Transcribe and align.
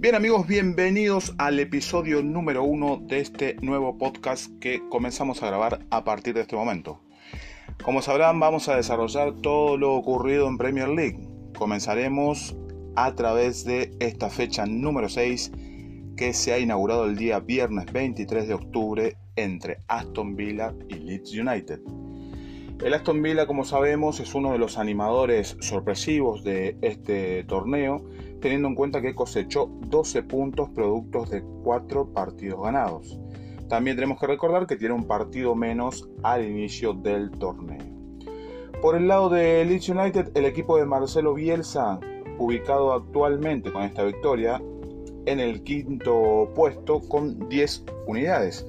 Bien 0.00 0.14
amigos, 0.14 0.46
bienvenidos 0.46 1.34
al 1.36 1.60
episodio 1.60 2.22
número 2.22 2.64
uno 2.64 3.02
de 3.02 3.20
este 3.20 3.56
nuevo 3.60 3.98
podcast 3.98 4.50
que 4.58 4.80
comenzamos 4.88 5.42
a 5.42 5.48
grabar 5.48 5.84
a 5.90 6.04
partir 6.04 6.32
de 6.32 6.40
este 6.40 6.56
momento. 6.56 7.02
Como 7.84 8.00
sabrán, 8.00 8.40
vamos 8.40 8.70
a 8.70 8.76
desarrollar 8.76 9.34
todo 9.42 9.76
lo 9.76 9.92
ocurrido 9.92 10.48
en 10.48 10.56
Premier 10.56 10.88
League. 10.88 11.18
Comenzaremos 11.54 12.56
a 12.96 13.14
través 13.14 13.66
de 13.66 13.94
esta 14.00 14.30
fecha 14.30 14.64
número 14.64 15.10
6 15.10 15.52
que 16.16 16.32
se 16.32 16.54
ha 16.54 16.58
inaugurado 16.58 17.04
el 17.04 17.18
día 17.18 17.38
viernes 17.40 17.84
23 17.92 18.48
de 18.48 18.54
octubre 18.54 19.16
entre 19.36 19.82
Aston 19.86 20.34
Villa 20.34 20.72
y 20.88 20.94
Leeds 20.94 21.34
United. 21.34 21.80
El 22.82 22.94
Aston 22.94 23.20
Villa, 23.20 23.46
como 23.46 23.64
sabemos, 23.64 24.20
es 24.20 24.34
uno 24.34 24.52
de 24.52 24.58
los 24.58 24.78
animadores 24.78 25.54
sorpresivos 25.60 26.42
de 26.42 26.78
este 26.80 27.44
torneo, 27.44 28.02
teniendo 28.40 28.68
en 28.68 28.74
cuenta 28.74 29.02
que 29.02 29.14
cosechó 29.14 29.66
12 29.66 30.22
puntos 30.22 30.70
productos 30.70 31.28
de 31.28 31.42
4 31.62 32.14
partidos 32.14 32.62
ganados. 32.62 33.20
También 33.68 33.96
tenemos 33.96 34.18
que 34.18 34.26
recordar 34.26 34.66
que 34.66 34.76
tiene 34.76 34.94
un 34.94 35.04
partido 35.04 35.54
menos 35.54 36.08
al 36.22 36.42
inicio 36.42 36.94
del 36.94 37.30
torneo. 37.32 37.84
Por 38.80 38.96
el 38.96 39.08
lado 39.08 39.28
de 39.28 39.62
Leeds 39.66 39.90
United, 39.90 40.30
el 40.34 40.46
equipo 40.46 40.78
de 40.78 40.86
Marcelo 40.86 41.34
Bielsa, 41.34 42.00
ubicado 42.38 42.94
actualmente 42.94 43.70
con 43.70 43.82
esta 43.82 44.04
victoria 44.04 44.58
en 45.26 45.38
el 45.38 45.62
quinto 45.64 46.50
puesto 46.54 47.00
con 47.00 47.46
10 47.50 47.84
unidades, 48.06 48.66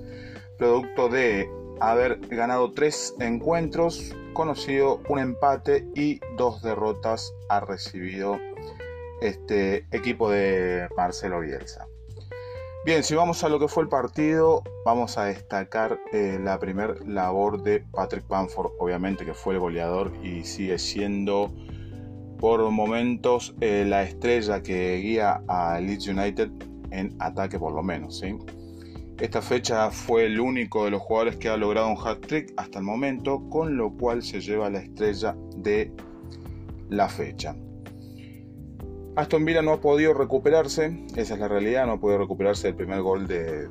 producto 0.58 1.08
de 1.08 1.50
haber 1.82 2.20
ganado 2.28 2.72
tres 2.72 3.16
encuentros, 3.20 4.16
conocido 4.34 5.02
un 5.10 5.20
empate 5.20 5.88
y 5.96 6.22
dos 6.38 6.62
derrotas 6.62 7.34
ha 7.50 7.60
recibido 7.60 8.40
este 9.22 9.88
equipo 9.92 10.30
de 10.30 10.88
Marcelo 10.96 11.40
Bielsa. 11.40 11.88
Bien, 12.86 13.04
si 13.04 13.14
vamos 13.16 13.44
a 13.44 13.50
lo 13.50 13.60
que 13.60 13.68
fue 13.68 13.84
el 13.84 13.90
partido, 13.90 14.64
vamos 14.86 15.18
a 15.18 15.26
destacar 15.26 16.00
eh, 16.14 16.40
la 16.42 16.60
primer 16.60 17.08
labor 17.08 17.62
de 17.62 17.80
Patrick 17.80 18.28
Bamford, 18.28 18.72
obviamente 18.80 19.26
que 19.26 19.34
fue 19.34 19.56
el 19.56 19.60
goleador 19.60 20.12
y 20.24 20.44
sigue 20.44 20.80
siendo 20.80 21.52
por 22.40 22.68
momentos 22.72 23.56
eh, 23.62 23.86
la 23.88 24.04
estrella 24.04 24.64
que 24.64 24.98
guía 24.98 25.44
a 25.48 25.80
Leeds 25.80 26.08
United 26.08 26.50
en 26.90 27.16
ataque 27.20 27.60
por 27.60 27.74
lo 27.74 27.84
menos. 27.84 28.20
¿sí? 28.20 28.36
Esta 29.22 29.40
fecha 29.40 29.92
fue 29.92 30.26
el 30.26 30.40
único 30.40 30.86
de 30.86 30.90
los 30.90 31.04
jugadores 31.04 31.38
que 31.38 31.48
ha 31.48 31.56
logrado 31.56 31.90
un 31.90 31.96
hat-trick 31.96 32.56
hasta 32.58 32.80
el 32.80 32.86
momento, 32.86 33.48
con 33.52 33.78
lo 33.78 33.96
cual 33.96 34.24
se 34.24 34.42
lleva 34.42 34.68
la 34.72 34.80
estrella 34.80 35.38
de 35.58 35.92
la 36.90 37.08
fecha. 37.08 37.56
Aston 39.16 39.46
Villa 39.46 39.62
no 39.62 39.74
ha 39.74 39.80
podido 39.80 40.16
recuperarse, 40.16 41.06
esa 41.16 41.36
es 41.36 41.40
la 41.40 41.48
realidad, 41.48 41.86
no 41.86 41.92
ha 41.92 42.00
podido 42.00 42.18
recuperarse 42.18 42.70
del 42.70 42.76
primer 42.76 43.04
gol 43.04 43.28
de, 43.28 43.70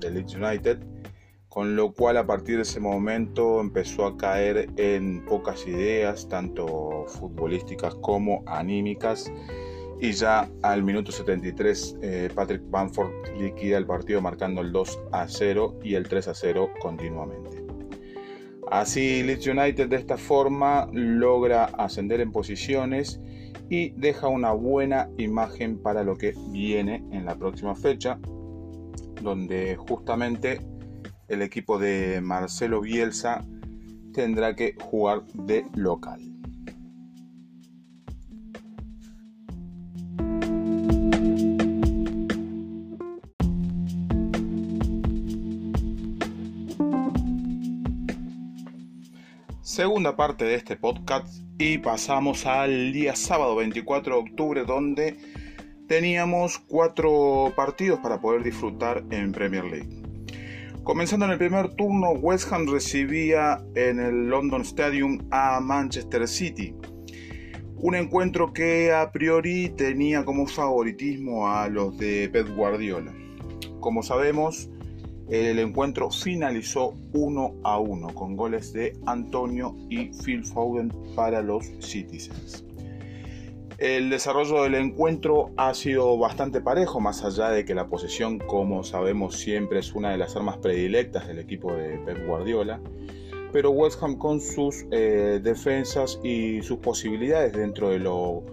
de 0.00 0.10
Leeds 0.10 0.34
United, 0.34 0.80
con 1.48 1.76
lo 1.76 1.92
cual 1.92 2.16
a 2.16 2.26
partir 2.26 2.56
de 2.56 2.62
ese 2.62 2.80
momento 2.80 3.60
empezó 3.60 4.06
a 4.06 4.16
caer 4.16 4.70
en 4.76 5.24
pocas 5.24 5.68
ideas, 5.68 6.28
tanto 6.28 7.04
futbolísticas 7.06 7.94
como 7.94 8.42
anímicas, 8.44 9.32
y 10.00 10.12
ya 10.12 10.50
al 10.62 10.82
minuto 10.82 11.12
73 11.12 11.98
eh, 12.00 12.30
Patrick 12.34 12.62
Bamford 12.70 13.10
liquida 13.38 13.76
el 13.76 13.86
partido 13.86 14.22
marcando 14.22 14.62
el 14.62 14.72
2 14.72 14.98
a 15.12 15.28
0 15.28 15.78
y 15.82 15.94
el 15.94 16.08
3 16.08 16.28
a 16.28 16.34
0 16.34 16.70
continuamente. 16.80 17.62
Así 18.70 19.22
Leeds 19.22 19.46
United 19.46 19.88
de 19.88 19.96
esta 19.96 20.16
forma 20.16 20.88
logra 20.92 21.64
ascender 21.64 22.20
en 22.20 22.32
posiciones 22.32 23.20
y 23.68 23.90
deja 23.90 24.28
una 24.28 24.52
buena 24.52 25.10
imagen 25.18 25.78
para 25.78 26.02
lo 26.02 26.16
que 26.16 26.34
viene 26.50 27.04
en 27.12 27.26
la 27.26 27.36
próxima 27.36 27.74
fecha, 27.74 28.18
donde 29.22 29.76
justamente 29.76 30.60
el 31.28 31.42
equipo 31.42 31.78
de 31.78 32.20
Marcelo 32.22 32.80
Bielsa 32.80 33.44
tendrá 34.12 34.56
que 34.56 34.74
jugar 34.80 35.24
de 35.34 35.64
local. 35.74 36.29
Segunda 49.80 50.14
parte 50.14 50.44
de 50.44 50.56
este 50.56 50.76
podcast 50.76 51.42
y 51.58 51.78
pasamos 51.78 52.44
al 52.44 52.92
día 52.92 53.16
sábado 53.16 53.56
24 53.56 54.14
de 54.14 54.20
octubre 54.20 54.64
donde 54.66 55.16
teníamos 55.88 56.58
cuatro 56.58 57.50
partidos 57.56 57.98
para 58.00 58.20
poder 58.20 58.42
disfrutar 58.42 59.02
en 59.10 59.32
Premier 59.32 59.64
League. 59.64 60.02
Comenzando 60.82 61.24
en 61.24 61.32
el 61.32 61.38
primer 61.38 61.76
turno, 61.76 62.10
West 62.10 62.52
Ham 62.52 62.66
recibía 62.70 63.64
en 63.74 64.00
el 64.00 64.28
London 64.28 64.60
Stadium 64.60 65.26
a 65.30 65.60
Manchester 65.60 66.28
City. 66.28 66.74
Un 67.76 67.94
encuentro 67.94 68.52
que 68.52 68.92
a 68.92 69.10
priori 69.10 69.70
tenía 69.70 70.26
como 70.26 70.46
favoritismo 70.46 71.48
a 71.48 71.70
los 71.70 71.96
de 71.96 72.28
Pep 72.28 72.54
Guardiola. 72.54 73.14
Como 73.80 74.02
sabemos, 74.02 74.68
el 75.30 75.60
encuentro 75.60 76.10
finalizó 76.10 76.94
1 77.12 77.60
a 77.62 77.78
1 77.78 78.14
con 78.14 78.36
goles 78.36 78.72
de 78.72 78.98
Antonio 79.06 79.76
y 79.88 80.10
Phil 80.24 80.44
Foden 80.44 80.92
para 81.14 81.40
los 81.40 81.66
Citizens. 81.78 82.64
El 83.78 84.10
desarrollo 84.10 84.64
del 84.64 84.74
encuentro 84.74 85.52
ha 85.56 85.72
sido 85.72 86.18
bastante 86.18 86.60
parejo, 86.60 87.00
más 87.00 87.24
allá 87.24 87.48
de 87.48 87.64
que 87.64 87.74
la 87.74 87.88
posesión, 87.88 88.38
como 88.38 88.84
sabemos, 88.84 89.36
siempre 89.36 89.78
es 89.78 89.94
una 89.94 90.10
de 90.10 90.18
las 90.18 90.36
armas 90.36 90.58
predilectas 90.58 91.26
del 91.28 91.38
equipo 91.38 91.72
de 91.72 91.96
Pep 91.98 92.26
Guardiola. 92.26 92.80
Pero 93.52 93.70
West 93.70 94.02
Ham 94.02 94.18
con 94.18 94.40
sus 94.40 94.84
eh, 94.90 95.40
defensas 95.42 96.20
y 96.22 96.60
sus 96.62 96.78
posibilidades 96.78 97.52
dentro 97.52 97.88
de 97.88 98.00
lo 98.00 98.44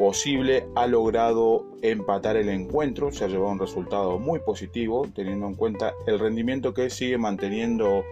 posible 0.00 0.66
ha 0.76 0.86
logrado 0.86 1.66
empatar 1.82 2.38
el 2.38 2.48
encuentro, 2.48 3.12
se 3.12 3.22
ha 3.22 3.28
llevado 3.28 3.52
un 3.52 3.58
resultado 3.58 4.18
muy 4.18 4.38
positivo 4.38 5.06
teniendo 5.14 5.46
en 5.46 5.54
cuenta 5.54 5.92
el 6.06 6.18
rendimiento 6.18 6.72
que 6.72 6.88
sigue 6.88 7.18
manteniendo 7.18 8.02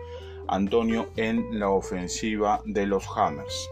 Antonio 0.49 1.09
en 1.17 1.59
la 1.59 1.71
ofensiva 1.71 2.61
de 2.67 2.85
los 2.85 3.07
Hammers. 3.17 3.71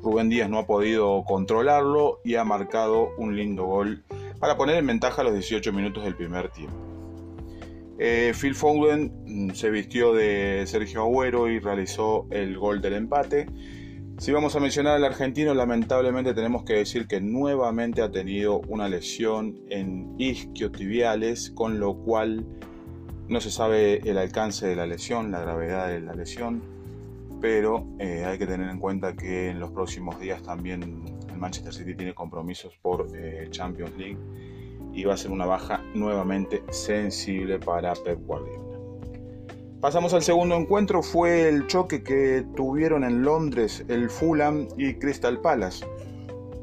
Rubén 0.00 0.28
Díaz 0.28 0.48
no 0.48 0.58
ha 0.58 0.66
podido 0.68 1.24
controlarlo 1.26 2.20
y 2.22 2.36
ha 2.36 2.44
marcado 2.44 3.10
un 3.18 3.34
lindo 3.34 3.64
gol 3.64 4.04
para 4.38 4.56
poner 4.56 4.76
en 4.76 4.86
ventaja 4.86 5.24
los 5.24 5.32
18 5.32 5.72
minutos 5.72 6.04
del 6.04 6.14
primer 6.14 6.50
tiempo. 6.50 6.76
Eh, 7.98 8.34
Phil 8.40 8.54
Foden 8.54 9.12
mm, 9.26 9.54
se 9.54 9.70
vistió 9.70 10.14
de 10.14 10.62
Sergio 10.68 11.02
Agüero 11.02 11.50
y 11.50 11.58
realizó 11.58 12.28
el 12.30 12.56
gol 12.56 12.80
del 12.80 12.94
empate 12.94 13.48
si 14.18 14.32
vamos 14.32 14.56
a 14.56 14.60
mencionar 14.60 14.96
al 14.96 15.04
argentino, 15.04 15.54
lamentablemente 15.54 16.34
tenemos 16.34 16.64
que 16.64 16.72
decir 16.72 17.06
que 17.06 17.20
nuevamente 17.20 18.02
ha 18.02 18.10
tenido 18.10 18.60
una 18.66 18.88
lesión 18.88 19.60
en 19.70 20.16
isquiotibiales, 20.18 21.52
con 21.52 21.78
lo 21.78 21.94
cual 21.98 22.44
no 23.28 23.40
se 23.40 23.52
sabe 23.52 24.00
el 24.10 24.18
alcance 24.18 24.66
de 24.66 24.74
la 24.74 24.86
lesión, 24.86 25.30
la 25.30 25.40
gravedad 25.40 25.86
de 25.86 26.00
la 26.00 26.14
lesión, 26.14 26.60
pero 27.40 27.86
eh, 28.00 28.24
hay 28.24 28.38
que 28.38 28.46
tener 28.48 28.68
en 28.68 28.80
cuenta 28.80 29.14
que 29.14 29.50
en 29.50 29.60
los 29.60 29.70
próximos 29.70 30.18
días 30.18 30.42
también 30.42 30.82
el 30.82 31.38
Manchester 31.38 31.72
City 31.72 31.94
tiene 31.94 32.12
compromisos 32.12 32.76
por 32.82 33.06
eh, 33.14 33.46
Champions 33.50 33.96
League 33.96 34.18
y 34.92 35.04
va 35.04 35.14
a 35.14 35.16
ser 35.16 35.30
una 35.30 35.46
baja 35.46 35.80
nuevamente 35.94 36.64
sensible 36.70 37.60
para 37.60 37.94
Pep 37.94 38.18
Guardiola. 38.26 38.67
Pasamos 39.80 40.12
al 40.12 40.22
segundo 40.22 40.56
encuentro, 40.56 41.04
fue 41.04 41.48
el 41.48 41.68
choque 41.68 42.02
que 42.02 42.44
tuvieron 42.56 43.04
en 43.04 43.22
Londres 43.22 43.84
el 43.86 44.10
Fulham 44.10 44.66
y 44.76 44.94
Crystal 44.94 45.40
Palace. 45.40 45.86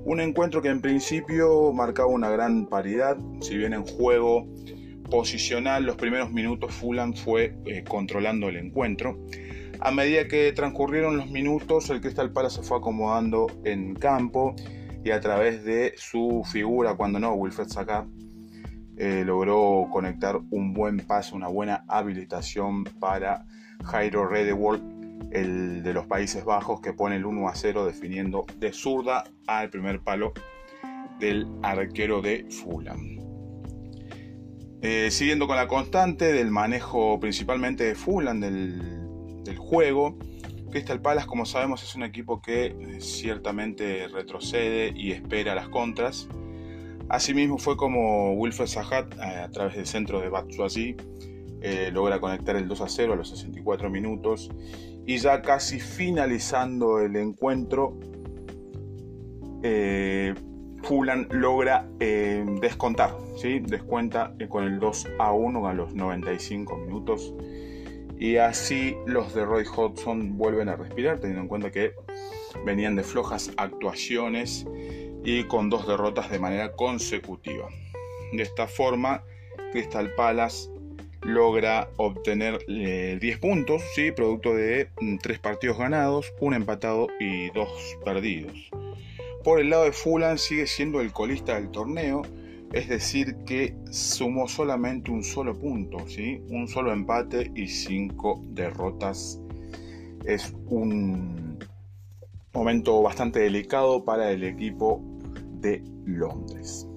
Un 0.04 0.20
encuentro 0.20 0.62
que 0.62 0.68
en 0.68 0.82
principio 0.82 1.72
marcaba 1.72 2.10
una 2.10 2.30
gran 2.30 2.66
paridad, 2.66 3.18
si 3.40 3.58
bien 3.58 3.72
en 3.72 3.86
juego 3.86 4.46
posicional 5.10 5.86
los 5.86 5.96
primeros 5.96 6.30
minutos 6.32 6.74
Fulham 6.74 7.14
fue 7.14 7.56
eh, 7.66 7.86
controlando 7.88 8.50
el 8.50 8.58
encuentro. 8.58 9.18
A 9.80 9.92
medida 9.92 10.28
que 10.28 10.52
transcurrieron 10.52 11.16
los 11.16 11.32
minutos 11.32 11.90
el 11.92 12.02
Crystal 12.02 12.34
Palace 12.34 12.58
se 12.58 12.64
fue 12.64 12.80
acomodando 12.80 13.48
en 13.64 13.96
campo 13.96 14.56
y 15.06 15.12
a 15.12 15.22
través 15.22 15.64
de 15.64 15.94
su 15.96 16.44
figura, 16.52 16.96
cuando 16.98 17.18
no, 17.22 17.34
Wilfred 17.34 17.70
Saka, 17.70 18.06
eh, 18.98 19.24
logró 19.26 19.88
conectar 19.92 20.40
un 20.52 20.74
buen 20.74 20.98
paso, 21.00 21.36
una 21.36 21.48
buena 21.48 21.84
habilitación 21.88 22.86
para 22.86 23.46
Jairo 23.84 24.28
Redewold, 24.28 25.32
el 25.32 25.84
de 25.84 25.94
los 25.94 26.06
Países 26.08 26.46
Bajos, 26.46 26.80
que 26.82 26.94
pone 26.94 27.18
el 27.18 27.26
1 27.26 27.50
a 27.50 27.56
0 27.56 27.86
definiendo 27.86 28.46
de 28.58 28.72
zurda 28.72 29.26
al 29.48 29.70
primer 29.70 30.00
palo 30.00 30.34
del 31.20 31.48
arquero 31.62 32.22
de 32.22 32.46
Fulham. 32.50 33.20
Eh, 34.82 35.10
siguiendo 35.12 35.48
con 35.48 35.56
la 35.56 35.68
constante 35.68 36.32
del 36.32 36.52
manejo 36.52 37.20
principalmente 37.20 37.84
de 37.84 37.96
Fulham 37.96 38.40
del, 38.40 39.44
del 39.44 39.58
juego, 39.58 40.18
Crystal 40.72 41.02
Palace, 41.02 41.28
como 41.28 41.46
sabemos, 41.46 41.84
es 41.84 41.96
un 41.96 42.04
equipo 42.04 42.42
que 42.42 42.98
ciertamente 43.00 44.08
retrocede 44.08 44.94
y 44.96 45.12
espera 45.12 45.56
las 45.56 45.70
contras 45.70 46.28
Asimismo 47.10 47.58
fue 47.58 47.78
como 47.78 48.34
Wilfred 48.34 48.68
Zahat 48.68 49.14
eh, 49.16 49.22
a 49.22 49.50
través 49.50 49.76
del 49.76 49.86
centro 49.86 50.22
de 50.22 50.30
Batshuayi 50.30 50.96
eh, 51.68 51.90
logra 51.92 52.20
conectar 52.20 52.56
el 52.56 52.68
2 52.68 52.82
a 52.82 52.88
0 52.88 53.14
a 53.14 53.16
los 53.16 53.30
64 53.30 53.90
minutos. 53.90 54.52
Y 55.08 55.18
ya 55.18 55.42
casi 55.42 55.80
finalizando 55.80 57.00
el 57.00 57.16
encuentro 57.16 57.98
eh, 59.64 60.36
Fulan 60.84 61.28
logra 61.32 61.90
eh, 62.00 62.46
descontar, 62.62 63.18
¿sí? 63.38 63.60
descuenta 63.60 64.36
con 64.50 64.66
el 64.66 64.80
2 64.80 65.08
a 65.18 65.32
1 65.32 65.68
a 65.68 65.74
los 65.74 65.96
95 65.96 66.78
minutos. 66.78 67.34
Y 68.20 68.38
así 68.38 68.96
los 69.08 69.34
de 69.34 69.44
Roy 69.44 69.66
Hodgson 69.66 70.38
vuelven 70.38 70.70
a 70.70 70.76
respirar 70.76 71.20
teniendo 71.20 71.42
en 71.42 71.48
cuenta 71.48 71.72
que 71.72 71.94
venían 72.64 72.96
de 72.96 73.02
flojas 73.02 73.52
actuaciones 73.58 74.68
y 75.26 75.44
con 75.46 75.70
dos 75.70 75.88
derrotas 75.88 76.30
de 76.30 76.40
manera 76.40 76.72
consecutiva. 76.74 77.68
De 78.32 78.44
esta 78.44 78.68
forma, 78.68 79.24
Crystal 79.72 80.14
Palace 80.16 80.70
logra 81.22 81.90
obtener 81.98 82.60
10 82.68 82.70
eh, 82.70 83.38
puntos, 83.42 83.82
¿sí? 83.96 84.12
producto 84.12 84.54
de 84.54 84.90
3 85.22 85.40
mm, 85.40 85.42
partidos 85.42 85.78
ganados, 85.80 86.32
un 86.40 86.54
empatado 86.54 87.08
y 87.20 87.50
2 87.50 87.68
perdidos. 88.06 88.70
Por 89.44 89.60
el 89.60 89.72
lado 89.72 89.86
de 89.86 89.92
Fulham 89.92 90.38
sigue 90.38 90.68
siendo 90.68 91.02
el 91.02 91.12
colista 91.12 91.56
del 91.56 91.72
torneo, 91.72 92.22
es 92.74 92.88
decir 92.88 93.36
que 93.48 93.76
sumó 93.90 94.48
solamente 94.48 95.10
un 95.10 95.24
solo 95.24 95.58
punto, 95.58 96.08
¿sí? 96.08 96.42
un 96.50 96.68
solo 96.68 96.94
empate 96.94 97.52
y 97.56 97.68
5 97.68 98.44
derrotas. 98.50 99.40
Es 100.26 100.54
un 100.68 101.58
momento 102.54 103.02
bastante 103.02 103.40
delicado 103.40 104.06
para 104.06 104.32
el 104.32 104.44
equipo 104.44 105.15
Londres. 106.06 106.88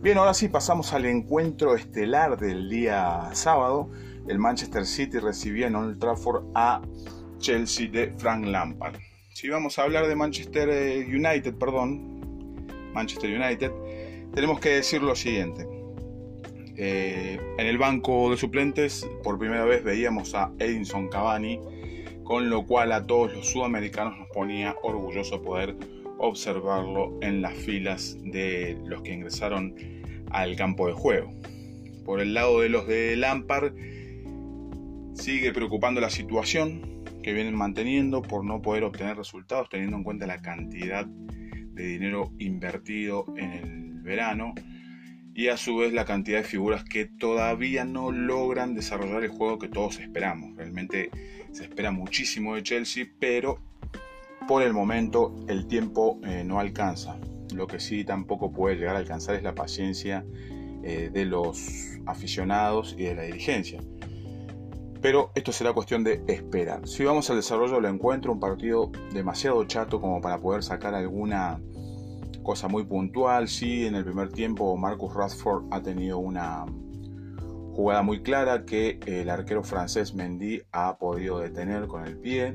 Bien, 0.00 0.16
ahora 0.16 0.32
sí 0.32 0.48
pasamos 0.48 0.92
al 0.92 1.06
encuentro 1.06 1.74
estelar 1.74 2.38
del 2.38 2.70
día 2.70 3.30
sábado. 3.32 3.90
El 4.28 4.38
Manchester 4.38 4.86
City 4.86 5.18
recibía 5.18 5.66
en 5.66 5.74
Old 5.74 5.98
Trafford 5.98 6.44
a 6.54 6.80
Chelsea 7.38 7.88
de 7.90 8.12
Frank 8.16 8.46
Lampard. 8.46 8.96
Si 9.32 9.48
vamos 9.48 9.78
a 9.78 9.82
hablar 9.82 10.06
de 10.06 10.14
Manchester 10.14 10.68
eh, 10.70 11.04
United, 11.04 11.54
perdón, 11.56 12.66
Manchester 12.92 13.30
United, 13.40 13.72
tenemos 14.34 14.60
que 14.60 14.70
decir 14.70 15.02
lo 15.02 15.16
siguiente. 15.16 15.66
Eh, 16.76 17.40
en 17.58 17.66
el 17.66 17.76
banco 17.76 18.30
de 18.30 18.36
suplentes, 18.36 19.04
por 19.24 19.36
primera 19.36 19.64
vez 19.64 19.82
veíamos 19.82 20.34
a 20.34 20.52
Edinson 20.60 21.08
Cavani, 21.08 21.60
con 22.22 22.50
lo 22.50 22.66
cual 22.66 22.92
a 22.92 23.04
todos 23.04 23.32
los 23.32 23.48
sudamericanos 23.48 24.16
nos 24.16 24.28
ponía 24.28 24.76
orgulloso 24.82 25.42
poder 25.42 25.76
observarlo 26.18 27.18
en 27.22 27.42
las 27.42 27.54
filas 27.54 28.16
de 28.22 28.78
los 28.84 29.02
que 29.02 29.12
ingresaron 29.12 29.74
al 30.30 30.56
campo 30.56 30.86
de 30.86 30.92
juego. 30.92 31.32
Por 32.04 32.20
el 32.20 32.34
lado 32.34 32.60
de 32.60 32.68
los 32.68 32.86
de 32.86 33.16
Lampard, 33.16 33.72
sigue 35.14 35.52
preocupando 35.52 36.00
la 36.00 36.10
situación 36.10 37.04
que 37.22 37.32
vienen 37.32 37.54
manteniendo 37.54 38.22
por 38.22 38.44
no 38.44 38.62
poder 38.62 38.84
obtener 38.84 39.16
resultados 39.16 39.68
teniendo 39.68 39.96
en 39.96 40.04
cuenta 40.04 40.26
la 40.26 40.40
cantidad 40.40 41.06
de 41.06 41.86
dinero 41.86 42.32
invertido 42.38 43.26
en 43.36 43.52
el 43.52 44.00
verano 44.02 44.54
y 45.34 45.48
a 45.48 45.56
su 45.56 45.76
vez 45.76 45.92
la 45.92 46.04
cantidad 46.04 46.38
de 46.38 46.44
figuras 46.44 46.82
que 46.82 47.06
todavía 47.06 47.84
no 47.84 48.10
logran 48.10 48.74
desarrollar 48.74 49.22
el 49.22 49.30
juego 49.30 49.58
que 49.58 49.68
todos 49.68 50.00
esperamos. 50.00 50.56
Realmente 50.56 51.10
se 51.52 51.64
espera 51.64 51.92
muchísimo 51.92 52.56
de 52.56 52.64
Chelsea, 52.64 53.06
pero 53.20 53.60
por 54.48 54.62
el 54.62 54.72
momento 54.72 55.36
el 55.46 55.66
tiempo 55.66 56.18
eh, 56.24 56.42
no 56.42 56.58
alcanza. 56.58 57.18
Lo 57.54 57.66
que 57.66 57.78
sí 57.78 58.02
tampoco 58.02 58.50
puede 58.50 58.76
llegar 58.76 58.96
a 58.96 58.98
alcanzar 58.98 59.34
es 59.34 59.42
la 59.42 59.54
paciencia 59.54 60.24
eh, 60.82 61.10
de 61.12 61.26
los 61.26 61.98
aficionados 62.06 62.96
y 62.98 63.04
de 63.04 63.14
la 63.14 63.22
dirigencia. 63.24 63.80
Pero 65.02 65.30
esto 65.34 65.52
será 65.52 65.74
cuestión 65.74 66.02
de 66.02 66.24
esperar. 66.26 66.88
Si 66.88 67.04
vamos 67.04 67.28
al 67.28 67.36
desarrollo 67.36 67.74
del 67.74 67.84
encuentro, 67.84 68.32
un 68.32 68.40
partido 68.40 68.90
demasiado 69.12 69.62
chato 69.64 70.00
como 70.00 70.20
para 70.22 70.38
poder 70.38 70.62
sacar 70.62 70.94
alguna 70.94 71.60
cosa 72.42 72.68
muy 72.68 72.84
puntual. 72.84 73.48
Sí, 73.48 73.84
en 73.84 73.96
el 73.96 74.04
primer 74.04 74.30
tiempo 74.30 74.74
Marcus 74.78 75.14
Rashford 75.14 75.66
ha 75.70 75.82
tenido 75.82 76.18
una 76.18 76.64
jugada 77.74 78.00
muy 78.00 78.22
clara 78.22 78.64
que 78.64 78.98
el 79.06 79.28
arquero 79.28 79.62
francés 79.62 80.14
Mendy 80.14 80.62
ha 80.72 80.96
podido 80.96 81.38
detener 81.38 81.86
con 81.86 82.06
el 82.06 82.16
pie. 82.16 82.54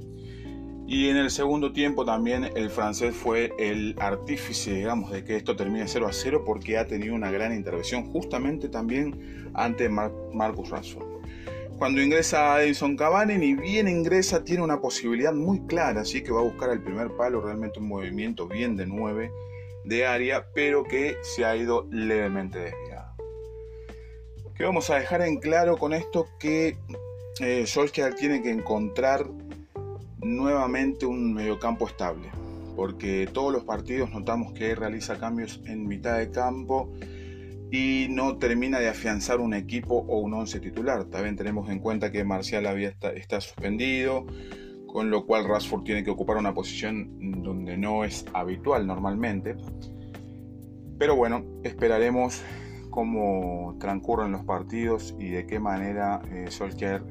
Y 0.86 1.10
en 1.10 1.18
el 1.18 1.32
segundo 1.32 1.72
tiempo 1.72 2.04
también 2.04 2.50
el 2.56 2.70
francés 2.70 3.16
fue 3.16 3.54
el 3.58 3.96
artífice, 4.00 4.74
digamos, 4.74 5.12
de 5.12 5.24
que 5.24 5.38
esto 5.38 5.56
termine 5.56 5.88
0 5.88 6.08
a 6.08 6.14
0 6.14 6.44
porque 6.46 6.78
ha 6.78 6.88
tenido 6.88 7.16
una 7.16 7.32
gran 7.32 7.54
intervención 7.54 8.12
justamente 8.12 8.68
también 8.68 9.50
ante 9.54 9.88
Marcus 9.88 10.70
Rashford. 10.70 11.14
Cuando 11.78 12.02
ingresa 12.02 12.62
Edison 12.62 12.96
Cavani, 12.96 13.38
ni 13.38 13.56
bien 13.56 13.88
ingresa, 13.88 14.44
tiene 14.44 14.62
una 14.62 14.80
posibilidad 14.80 15.34
muy 15.34 15.66
clara, 15.66 16.02
así 16.02 16.22
que 16.22 16.32
va 16.32 16.42
a 16.42 16.44
buscar 16.44 16.70
el 16.70 16.82
primer 16.82 17.12
palo, 17.18 17.42
realmente 17.42 17.80
un 17.80 17.88
movimiento 17.88 18.48
bien 18.48 18.76
de 18.76 18.86
9 18.86 19.32
de 19.84 20.06
área, 20.06 20.48
pero 20.54 20.84
que 20.84 21.18
se 21.22 21.46
ha 21.46 21.56
ido 21.56 21.88
levemente 21.92 22.60
desviado. 22.60 23.16
Que 24.56 24.64
vamos 24.64 24.90
a 24.90 24.96
dejar 24.96 25.24
en 25.24 25.40
claro 25.40 25.78
con 25.78 25.94
esto 25.94 26.28
que 26.40 26.78
eh, 27.40 27.66
Solskjaer 27.66 28.14
tiene 28.14 28.42
que 28.42 28.52
encontrar 28.52 29.28
nuevamente 30.24 31.06
un 31.06 31.34
mediocampo 31.34 31.88
estable, 31.88 32.30
porque 32.76 33.28
todos 33.32 33.52
los 33.52 33.64
partidos 33.64 34.12
notamos 34.12 34.54
que 34.54 34.76
realiza 34.76 35.20
cambios 35.20 35.62
en 35.66 35.88
mitad 35.88 36.18
de 36.18 36.32
campo 36.32 36.92
y 37.72 38.08
no 38.10 38.38
termina 38.38 38.80
de 38.80 38.88
afianzar 38.88 39.40
un 39.40 39.56
equipo 39.56 40.06
o 40.08 40.20
un 40.20 40.34
once 40.34 40.60
titular. 40.60 41.06
También 41.06 41.36
tenemos 41.36 41.70
en 41.70 41.80
cuenta 41.80 42.12
que 42.12 42.24
Marcial 42.24 42.68
había 42.68 42.94
está, 43.16 43.42
suspendido, 43.42 44.28
con 44.86 45.10
lo 45.10 45.26
cual 45.26 45.46
Rashford 45.48 45.84
tiene 45.84 46.04
que 46.04 46.12
ocupar 46.12 46.38
una 46.38 46.54
posición 46.54 47.42
donde 47.42 47.76
no 47.78 48.04
es 48.04 48.26
habitual 48.34 48.86
normalmente. 48.86 49.56
Pero 51.00 51.16
bueno, 51.16 51.44
esperaremos 51.64 52.44
cómo 52.92 53.76
transcurren 53.80 54.32
los 54.32 54.44
partidos 54.46 55.16
y 55.18 55.30
de 55.30 55.48
qué 55.48 55.60
manera 55.60 56.22
eh, 56.32 56.46
Solskjaer 56.50 57.04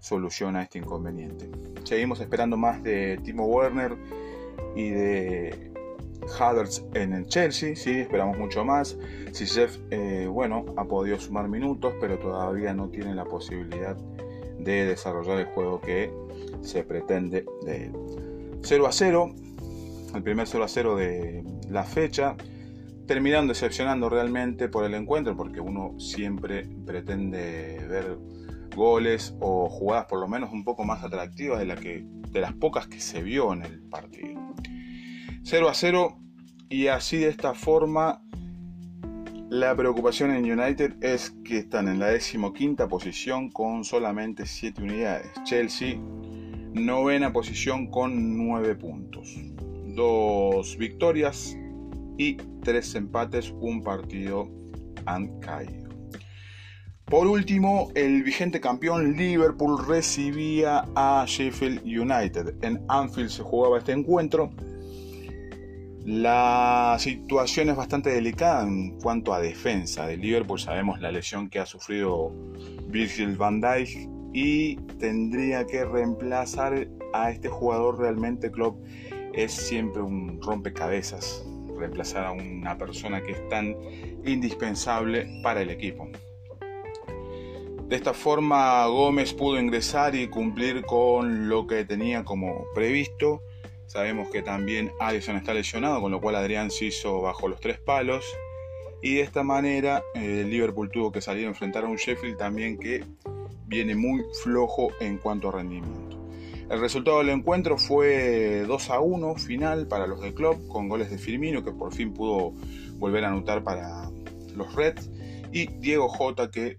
soluciona 0.00 0.62
este 0.62 0.78
inconveniente. 0.78 1.50
Seguimos 1.84 2.20
esperando 2.20 2.56
más 2.56 2.82
de 2.82 3.18
Timo 3.24 3.46
Werner 3.46 3.96
y 4.74 4.90
de 4.90 5.72
Havertz 6.38 6.84
en 6.94 7.12
el 7.12 7.26
Chelsea, 7.26 7.74
sí, 7.74 7.90
esperamos 8.00 8.38
mucho 8.38 8.64
más. 8.64 8.96
Si 9.32 9.44
eh, 9.90 10.26
bueno, 10.30 10.64
ha 10.76 10.84
podido 10.84 11.18
sumar 11.18 11.48
minutos, 11.48 11.94
pero 12.00 12.18
todavía 12.18 12.74
no 12.74 12.88
tiene 12.88 13.14
la 13.14 13.24
posibilidad 13.24 13.96
de 14.58 14.84
desarrollar 14.86 15.38
el 15.38 15.46
juego 15.46 15.80
que 15.80 16.12
se 16.62 16.82
pretende 16.82 17.44
de 17.62 17.86
él. 17.86 17.92
0 18.62 18.86
a 18.86 18.92
0, 18.92 19.34
el 20.14 20.22
primer 20.22 20.46
0 20.46 20.64
a 20.64 20.68
0 20.68 20.96
de 20.96 21.44
la 21.70 21.84
fecha, 21.84 22.36
terminando 23.06 23.52
decepcionando 23.52 24.08
realmente 24.10 24.68
por 24.68 24.84
el 24.84 24.94
encuentro, 24.94 25.36
porque 25.36 25.60
uno 25.60 25.98
siempre 25.98 26.68
pretende 26.84 27.84
ver 27.88 28.18
goles 28.78 29.34
o 29.40 29.68
jugadas 29.68 30.06
por 30.06 30.20
lo 30.20 30.28
menos 30.28 30.50
un 30.52 30.64
poco 30.64 30.84
más 30.84 31.04
atractivas 31.04 31.60
de, 31.60 31.74
que, 31.74 32.06
de 32.30 32.40
las 32.40 32.54
pocas 32.54 32.86
que 32.86 33.00
se 33.00 33.22
vio 33.22 33.52
en 33.52 33.62
el 33.62 33.82
partido. 33.82 34.40
0 35.42 35.68
a 35.68 35.74
0 35.74 36.18
y 36.70 36.86
así 36.86 37.18
de 37.18 37.28
esta 37.28 37.54
forma 37.54 38.22
la 39.50 39.74
preocupación 39.74 40.30
en 40.30 40.44
United 40.44 41.02
es 41.02 41.30
que 41.44 41.58
están 41.58 41.88
en 41.88 41.98
la 41.98 42.08
decimoquinta 42.08 42.86
posición 42.86 43.50
con 43.50 43.84
solamente 43.84 44.46
7 44.46 44.82
unidades. 44.82 45.30
Chelsea 45.44 45.98
novena 46.74 47.32
posición 47.32 47.90
con 47.90 48.36
9 48.36 48.74
puntos. 48.76 49.36
Dos 49.86 50.76
victorias 50.76 51.56
y 52.18 52.36
tres 52.62 52.94
empates, 52.94 53.50
un 53.58 53.82
partido 53.82 54.50
han 55.06 55.40
caído. 55.40 55.87
Por 57.08 57.26
último, 57.26 57.90
el 57.94 58.22
vigente 58.22 58.60
campeón 58.60 59.16
Liverpool 59.16 59.82
recibía 59.86 60.84
a 60.94 61.24
Sheffield 61.26 61.82
United. 61.82 62.62
En 62.62 62.84
Anfield 62.86 63.30
se 63.30 63.42
jugaba 63.42 63.78
este 63.78 63.92
encuentro. 63.92 64.50
La 66.04 66.96
situación 66.98 67.70
es 67.70 67.76
bastante 67.76 68.10
delicada 68.10 68.62
en 68.62 68.98
cuanto 69.00 69.32
a 69.32 69.40
defensa 69.40 70.06
de 70.06 70.18
Liverpool. 70.18 70.60
Sabemos 70.60 71.00
la 71.00 71.10
lesión 71.10 71.48
que 71.48 71.60
ha 71.60 71.66
sufrido 71.66 72.30
Virgil 72.88 73.38
van 73.38 73.62
Dijk 73.62 74.10
y 74.34 74.76
tendría 74.98 75.66
que 75.66 75.86
reemplazar 75.86 76.88
a 77.14 77.30
este 77.30 77.48
jugador 77.48 77.98
realmente 77.98 78.50
Klopp 78.50 78.84
es 79.32 79.52
siempre 79.52 80.02
un 80.02 80.42
rompecabezas 80.42 81.42
reemplazar 81.78 82.26
a 82.26 82.32
una 82.32 82.76
persona 82.76 83.22
que 83.22 83.32
es 83.32 83.48
tan 83.48 83.74
indispensable 84.24 85.40
para 85.42 85.62
el 85.62 85.70
equipo. 85.70 86.08
De 87.88 87.96
esta 87.96 88.12
forma 88.12 88.86
Gómez 88.86 89.32
pudo 89.32 89.58
ingresar 89.58 90.14
y 90.14 90.28
cumplir 90.28 90.82
con 90.82 91.48
lo 91.48 91.66
que 91.66 91.86
tenía 91.86 92.22
como 92.22 92.66
previsto. 92.74 93.40
Sabemos 93.86 94.28
que 94.28 94.42
también 94.42 94.92
Allison 95.00 95.36
está 95.36 95.54
lesionado, 95.54 96.02
con 96.02 96.12
lo 96.12 96.20
cual 96.20 96.34
Adrián 96.34 96.70
se 96.70 96.84
hizo 96.84 97.22
bajo 97.22 97.48
los 97.48 97.60
tres 97.60 97.78
palos. 97.78 98.26
y 99.00 99.14
de 99.14 99.20
esta 99.22 99.42
manera 99.42 100.02
el 100.14 100.50
Liverpool 100.50 100.90
tuvo 100.90 101.10
que 101.12 101.22
salir 101.22 101.46
a 101.46 101.48
enfrentar 101.48 101.84
a 101.84 101.88
un 101.88 101.96
Sheffield 101.96 102.36
también 102.36 102.78
que 102.78 103.04
viene 103.66 103.94
muy 103.94 104.22
flojo 104.42 104.90
en 105.00 105.16
cuanto 105.16 105.48
a 105.48 105.52
rendimiento. 105.52 106.18
El 106.68 106.80
resultado 106.80 107.18
del 107.18 107.30
encuentro 107.30 107.78
fue 107.78 108.64
2 108.66 108.90
a 108.90 109.00
1 109.00 109.36
final 109.36 109.86
para 109.86 110.06
los 110.06 110.20
de 110.20 110.34
club 110.34 110.68
con 110.68 110.90
goles 110.90 111.10
de 111.10 111.16
Firmino 111.16 111.64
que 111.64 111.72
por 111.72 111.94
fin 111.94 112.12
pudo 112.12 112.52
volver 112.98 113.24
a 113.24 113.28
anotar 113.28 113.64
para 113.64 114.10
los 114.54 114.74
Reds 114.74 115.08
y 115.52 115.68
Diego 115.68 116.08
J 116.08 116.50
que 116.50 116.76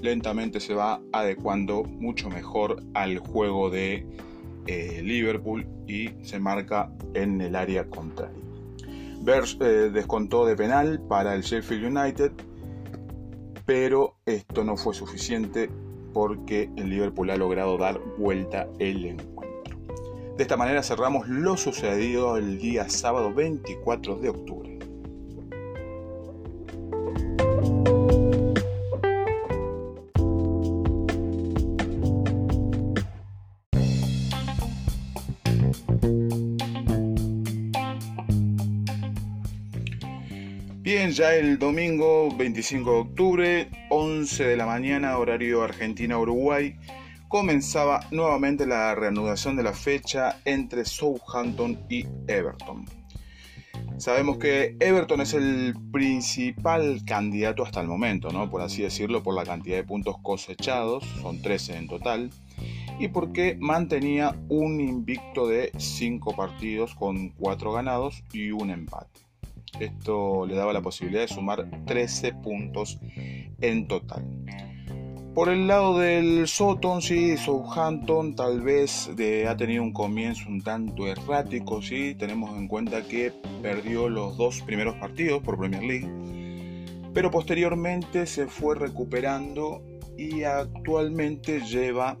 lentamente 0.00 0.60
se 0.60 0.74
va 0.74 1.00
adecuando 1.12 1.84
mucho 1.84 2.28
mejor 2.30 2.82
al 2.94 3.18
juego 3.18 3.70
de 3.70 4.06
eh, 4.66 5.00
Liverpool 5.02 5.66
y 5.86 6.10
se 6.22 6.38
marca 6.38 6.90
en 7.14 7.40
el 7.40 7.56
área 7.56 7.88
contraria. 7.88 8.38
Bers 9.22 9.58
eh, 9.60 9.90
descontó 9.92 10.46
de 10.46 10.56
penal 10.56 11.00
para 11.08 11.34
el 11.34 11.42
Sheffield 11.42 11.96
United, 11.96 12.32
pero 13.66 14.16
esto 14.24 14.64
no 14.64 14.76
fue 14.76 14.94
suficiente 14.94 15.70
porque 16.12 16.70
el 16.76 16.90
Liverpool 16.90 17.30
ha 17.30 17.36
logrado 17.36 17.76
dar 17.76 18.00
vuelta 18.18 18.66
el 18.78 19.04
encuentro. 19.04 19.76
De 20.36 20.42
esta 20.42 20.56
manera 20.56 20.82
cerramos 20.82 21.28
lo 21.28 21.56
sucedido 21.56 22.36
el 22.38 22.58
día 22.58 22.88
sábado 22.88 23.32
24 23.34 24.16
de 24.16 24.30
octubre. 24.30 24.69
Ya 41.20 41.34
el 41.34 41.58
domingo 41.58 42.34
25 42.34 42.90
de 42.90 42.98
octubre, 42.98 43.70
11 43.90 44.42
de 44.42 44.56
la 44.56 44.64
mañana, 44.64 45.18
horario 45.18 45.62
Argentina-Uruguay, 45.62 46.78
comenzaba 47.28 48.00
nuevamente 48.10 48.66
la 48.66 48.94
reanudación 48.94 49.54
de 49.54 49.62
la 49.62 49.74
fecha 49.74 50.40
entre 50.46 50.86
Southampton 50.86 51.78
y 51.90 52.06
Everton. 52.26 52.86
Sabemos 53.98 54.38
que 54.38 54.76
Everton 54.80 55.20
es 55.20 55.34
el 55.34 55.74
principal 55.92 57.02
candidato 57.04 57.64
hasta 57.64 57.82
el 57.82 57.86
momento, 57.86 58.30
¿no? 58.30 58.50
por 58.50 58.62
así 58.62 58.80
decirlo, 58.80 59.22
por 59.22 59.34
la 59.34 59.44
cantidad 59.44 59.76
de 59.76 59.84
puntos 59.84 60.16
cosechados, 60.22 61.04
son 61.20 61.42
13 61.42 61.76
en 61.76 61.86
total, 61.86 62.30
y 62.98 63.08
porque 63.08 63.58
mantenía 63.60 64.34
un 64.48 64.80
invicto 64.80 65.46
de 65.46 65.70
5 65.76 66.34
partidos 66.34 66.94
con 66.94 67.28
4 67.28 67.72
ganados 67.72 68.24
y 68.32 68.52
un 68.52 68.70
empate. 68.70 69.29
Esto 69.80 70.46
le 70.46 70.54
daba 70.54 70.72
la 70.72 70.82
posibilidad 70.82 71.22
de 71.22 71.28
sumar 71.28 71.68
13 71.86 72.34
puntos 72.34 73.00
en 73.60 73.88
total. 73.88 74.24
Por 75.34 75.48
el 75.48 75.68
lado 75.68 75.96
del 75.98 76.48
Soton, 76.48 77.00
sí, 77.00 77.36
Southampton 77.36 78.34
tal 78.34 78.60
vez 78.62 79.08
ha 79.48 79.56
tenido 79.56 79.82
un 79.82 79.92
comienzo 79.92 80.48
un 80.48 80.60
tanto 80.60 81.06
errático, 81.06 81.80
sí, 81.80 82.16
tenemos 82.16 82.58
en 82.58 82.66
cuenta 82.66 83.02
que 83.02 83.32
perdió 83.62 84.08
los 84.08 84.36
dos 84.36 84.60
primeros 84.62 84.96
partidos 84.96 85.40
por 85.42 85.56
Premier 85.56 85.84
League, 85.84 86.08
pero 87.14 87.30
posteriormente 87.30 88.26
se 88.26 88.48
fue 88.48 88.74
recuperando 88.74 89.82
y 90.18 90.42
actualmente 90.42 91.60
lleva 91.60 92.18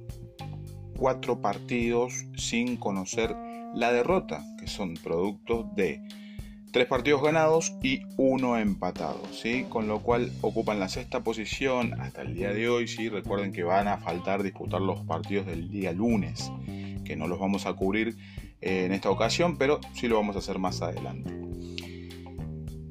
cuatro 0.96 1.40
partidos 1.40 2.26
sin 2.36 2.76
conocer 2.76 3.34
la 3.74 3.92
derrota, 3.92 4.44
que 4.58 4.68
son 4.68 4.94
productos 4.94 5.66
de 5.74 6.00
Tres 6.72 6.86
partidos 6.86 7.22
ganados 7.22 7.74
y 7.82 8.02
uno 8.16 8.56
empatado, 8.56 9.20
¿sí? 9.32 9.66
con 9.68 9.88
lo 9.88 10.00
cual 10.00 10.30
ocupan 10.40 10.78
la 10.78 10.88
sexta 10.88 11.24
posición 11.24 12.00
hasta 12.00 12.22
el 12.22 12.34
día 12.34 12.52
de 12.52 12.68
hoy. 12.68 12.86
¿sí? 12.86 13.08
Recuerden 13.08 13.52
que 13.52 13.64
van 13.64 13.88
a 13.88 13.98
faltar 13.98 14.44
disputar 14.44 14.80
los 14.80 15.00
partidos 15.00 15.46
del 15.46 15.68
día 15.68 15.92
lunes, 15.92 16.52
que 17.04 17.16
no 17.16 17.26
los 17.26 17.40
vamos 17.40 17.66
a 17.66 17.72
cubrir 17.72 18.16
eh, 18.60 18.84
en 18.84 18.92
esta 18.92 19.10
ocasión, 19.10 19.58
pero 19.58 19.80
sí 19.94 20.06
lo 20.06 20.14
vamos 20.14 20.36
a 20.36 20.38
hacer 20.38 20.60
más 20.60 20.80
adelante. 20.80 21.32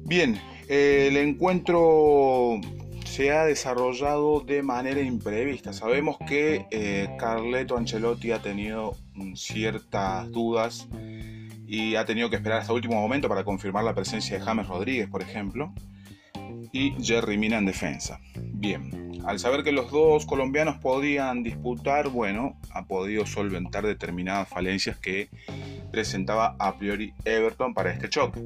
Bien, 0.04 0.38
el 0.68 1.16
encuentro 1.16 2.60
se 3.04 3.32
ha 3.32 3.44
desarrollado 3.44 4.40
de 4.40 4.62
manera 4.62 5.00
imprevista. 5.00 5.72
Sabemos 5.72 6.16
que 6.28 6.66
eh, 6.70 7.08
Carleto 7.18 7.76
Ancelotti 7.76 8.30
ha 8.32 8.42
tenido 8.42 8.96
ciertas 9.34 10.30
dudas 10.30 10.86
y 11.70 11.94
ha 11.94 12.04
tenido 12.04 12.28
que 12.28 12.34
esperar 12.34 12.58
hasta 12.58 12.72
último 12.72 12.96
momento 12.96 13.28
para 13.28 13.44
confirmar 13.44 13.84
la 13.84 13.94
presencia 13.94 14.36
de 14.36 14.44
James 14.44 14.66
Rodríguez, 14.66 15.08
por 15.08 15.22
ejemplo, 15.22 15.72
y 16.72 16.96
Jerry 17.00 17.38
Mina 17.38 17.58
en 17.58 17.66
defensa. 17.66 18.18
Bien, 18.34 19.12
al 19.24 19.38
saber 19.38 19.62
que 19.62 19.70
los 19.70 19.88
dos 19.92 20.26
colombianos 20.26 20.78
podían 20.78 21.44
disputar, 21.44 22.08
bueno, 22.08 22.58
ha 22.74 22.86
podido 22.86 23.24
solventar 23.24 23.86
determinadas 23.86 24.48
falencias 24.48 24.98
que 24.98 25.28
presentaba 25.92 26.56
a 26.58 26.76
priori 26.76 27.14
Everton 27.24 27.72
para 27.72 27.92
este 27.92 28.08
choque. 28.08 28.42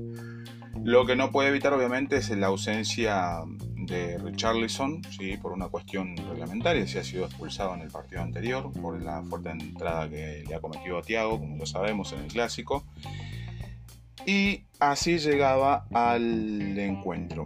Lo 0.83 1.07
que 1.07 1.17
no 1.17 1.31
puede 1.31 1.49
evitar 1.49 1.73
obviamente 1.73 2.19
es 2.19 2.29
la 2.29 2.49
ausencia 2.49 3.39
de 3.87 4.19
Richarlison, 4.19 5.03
¿sí? 5.17 5.37
por 5.37 5.53
una 5.53 5.69
cuestión 5.69 6.17
reglamentaria, 6.17 6.87
si 6.87 6.99
ha 6.99 7.05
sido 7.05 7.25
expulsado 7.25 7.75
en 7.75 7.83
el 7.83 7.91
partido 7.91 8.23
anterior 8.23 8.71
por 8.73 9.01
la 9.03 9.23
fuerte 9.23 9.51
entrada 9.51 10.09
que 10.09 10.45
le 10.47 10.55
ha 10.55 10.61
cometido 10.61 10.99
a 10.99 11.03
Thiago, 11.03 11.39
como 11.39 11.57
lo 11.57 11.67
sabemos 11.67 12.13
en 12.13 12.21
el 12.21 12.29
clásico. 12.29 12.85
Y 14.27 14.63
así 14.79 15.19
llegaba 15.19 15.87
al 15.93 16.79
encuentro. 16.79 17.45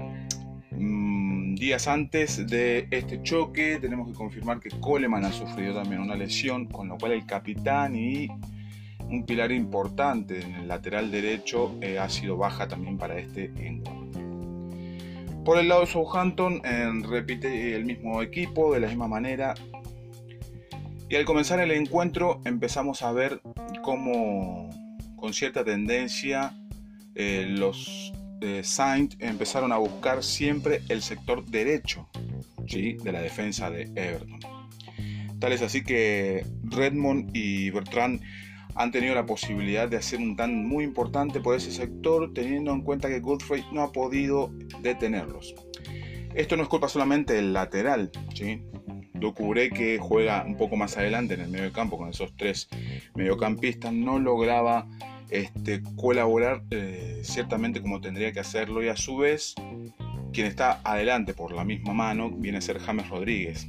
Mm, 0.71 1.57
días 1.57 1.89
antes 1.89 2.47
de 2.47 2.87
este 2.91 3.21
choque 3.23 3.79
tenemos 3.81 4.09
que 4.09 4.15
confirmar 4.15 4.61
que 4.61 4.71
Coleman 4.79 5.25
ha 5.25 5.33
sufrido 5.33 5.75
también 5.75 6.01
una 6.01 6.15
lesión, 6.15 6.67
con 6.67 6.89
lo 6.89 6.97
cual 6.99 7.13
el 7.13 7.27
capitán 7.27 7.97
y 7.97 8.29
un 9.11 9.25
pilar 9.25 9.51
importante 9.53 10.41
en 10.41 10.55
el 10.55 10.69
lateral 10.69 11.11
derecho 11.11 11.77
eh, 11.81 11.99
ha 11.99 12.09
sido 12.09 12.37
baja 12.37 12.69
también 12.69 12.97
para 12.97 13.19
este 13.19 13.47
encuentro. 13.57 13.98
Por 15.45 15.59
el 15.59 15.69
lado 15.69 15.83
de 15.83 15.87
Southampton, 15.87 16.63
repite 17.05 17.75
el 17.75 17.85
mismo 17.85 18.23
equipo 18.23 18.75
de 18.75 18.81
la 18.81 18.89
misma 18.89 19.09
manera. 19.09 19.55
Y 21.09 21.17
al 21.17 21.25
comenzar 21.25 21.61
el 21.61 21.71
encuentro 21.71 22.41
empezamos 22.45 23.03
a 23.03 23.13
ver 23.13 23.41
cómo 23.83 24.69
con 25.17 25.33
cierta 25.33 25.65
tendencia 25.65 26.55
eh, 27.15 27.47
los 27.49 28.13
eh, 28.41 28.63
Saints 28.63 29.17
empezaron 29.19 29.73
a 29.73 29.79
buscar 29.79 30.23
siempre 30.23 30.83
el 30.89 31.03
sector 31.03 31.45
derecho 31.47 32.09
¿sí? 32.67 32.97
de 33.03 33.13
la 33.13 33.21
defensa 33.21 33.71
de 33.71 33.83
Everton. 33.97 34.39
Tal 35.41 35.53
es 35.53 35.63
así 35.63 35.83
que 35.83 36.45
Redmond 36.65 37.31
y 37.35 37.71
Bertrand 37.71 38.21
han 38.75 38.91
tenido 38.91 39.15
la 39.15 39.27
posibilidad 39.27 39.89
de 39.89 39.97
hacer 39.97 40.21
un 40.21 40.37
tan 40.37 40.67
muy 40.67 40.85
importante 40.85 41.41
por 41.41 41.57
ese 41.57 41.71
sector, 41.71 42.33
teniendo 42.33 42.73
en 42.73 42.83
cuenta 42.83 43.09
que 43.09 43.21
Godfrey 43.21 43.65
no 43.73 43.83
ha 43.83 43.93
podido 43.93 44.53
detenerlos. 44.83 45.55
Esto 46.35 46.57
no 46.57 46.63
es 46.63 46.69
culpa 46.69 46.89
solamente 46.89 47.35
del 47.35 47.53
lateral, 47.53 48.11
¿sí? 48.35 48.63
Docuré 49.15 49.71
que 49.71 49.99
juega 49.99 50.45
un 50.47 50.57
poco 50.57 50.77
más 50.77 50.97
adelante 50.97 51.35
en 51.35 51.41
el 51.41 51.49
medio 51.49 51.73
campo 51.73 51.99
con 51.99 52.11
esos 52.11 52.37
tres 52.37 52.69
mediocampistas, 53.15 53.93
no 53.93 54.19
lograba 54.19 54.87
este, 55.31 55.83
colaborar 55.97 56.63
eh, 56.71 57.21
ciertamente 57.23 57.83
como 57.83 58.01
tendría 58.01 58.33
que 58.33 58.41
hacerlo 58.41 58.83
y 58.83 58.89
a 58.89 58.97
su 58.97 59.17
vez 59.17 59.55
quien 60.33 60.47
está 60.47 60.81
adelante 60.85 61.35
por 61.35 61.53
la 61.53 61.65
misma 61.65 61.93
mano 61.93 62.31
viene 62.31 62.59
a 62.59 62.61
ser 62.61 62.79
James 62.79 63.09
Rodríguez, 63.09 63.67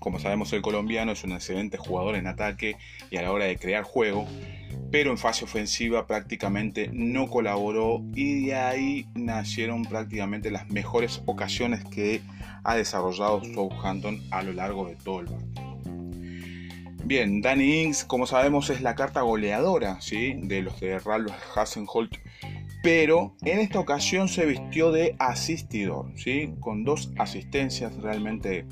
como 0.00 0.18
sabemos, 0.18 0.52
el 0.52 0.62
colombiano 0.62 1.12
es 1.12 1.22
un 1.24 1.32
excelente 1.32 1.76
jugador 1.76 2.16
en 2.16 2.26
ataque 2.26 2.76
y 3.10 3.18
a 3.18 3.22
la 3.22 3.30
hora 3.30 3.44
de 3.44 3.56
crear 3.58 3.84
juego, 3.84 4.26
pero 4.90 5.10
en 5.10 5.18
fase 5.18 5.44
ofensiva 5.44 6.06
prácticamente 6.06 6.90
no 6.92 7.28
colaboró 7.28 8.02
y 8.14 8.46
de 8.46 8.54
ahí 8.54 9.06
nacieron 9.14 9.84
prácticamente 9.84 10.50
las 10.50 10.68
mejores 10.70 11.22
ocasiones 11.26 11.84
que 11.84 12.22
ha 12.64 12.74
desarrollado 12.74 13.44
Southampton 13.44 14.20
a 14.30 14.42
lo 14.42 14.52
largo 14.54 14.88
de 14.88 14.96
todo 14.96 15.20
el 15.20 15.26
partido. 15.26 15.70
Bien, 17.04 17.40
Danny 17.42 17.82
Ings, 17.82 18.04
como 18.04 18.26
sabemos, 18.26 18.70
es 18.70 18.82
la 18.82 18.94
carta 18.94 19.22
goleadora 19.22 20.00
¿sí? 20.00 20.34
de 20.42 20.62
los 20.62 20.80
de 20.80 20.98
Ralph 20.98 21.32
Hasenholt, 21.56 22.16
pero 22.82 23.36
en 23.42 23.58
esta 23.58 23.80
ocasión 23.80 24.28
se 24.28 24.46
vistió 24.46 24.92
de 24.92 25.16
asistidor, 25.18 26.12
¿sí? 26.16 26.54
con 26.60 26.84
dos 26.84 27.10
asistencias 27.18 27.96
realmente 27.96 28.64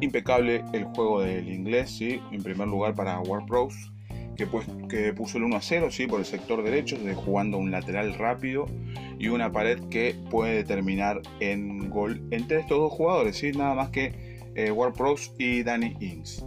Impecable 0.00 0.64
el 0.72 0.84
juego 0.84 1.22
del 1.22 1.48
inglés, 1.48 1.90
¿sí? 1.90 2.20
en 2.32 2.42
primer 2.42 2.68
lugar 2.68 2.94
para 2.94 3.20
WarPros, 3.20 3.92
que, 4.36 4.46
pues, 4.46 4.66
que 4.88 5.12
puso 5.12 5.38
el 5.38 5.44
1 5.44 5.56
a 5.56 5.60
0 5.60 5.88
¿sí? 5.90 6.06
por 6.06 6.20
el 6.20 6.26
sector 6.26 6.62
derecho, 6.62 6.96
jugando 7.14 7.58
un 7.58 7.70
lateral 7.70 8.14
rápido 8.14 8.66
y 9.18 9.28
una 9.28 9.52
pared 9.52 9.78
que 9.90 10.16
puede 10.30 10.64
terminar 10.64 11.22
en 11.40 11.90
gol 11.90 12.22
entre 12.30 12.60
estos 12.60 12.78
dos 12.78 12.92
jugadores, 12.92 13.36
¿sí? 13.36 13.52
nada 13.52 13.74
más 13.74 13.90
que 13.90 14.34
eh, 14.54 14.72
y 15.38 15.62
Danny 15.62 15.96
Ings. 16.00 16.44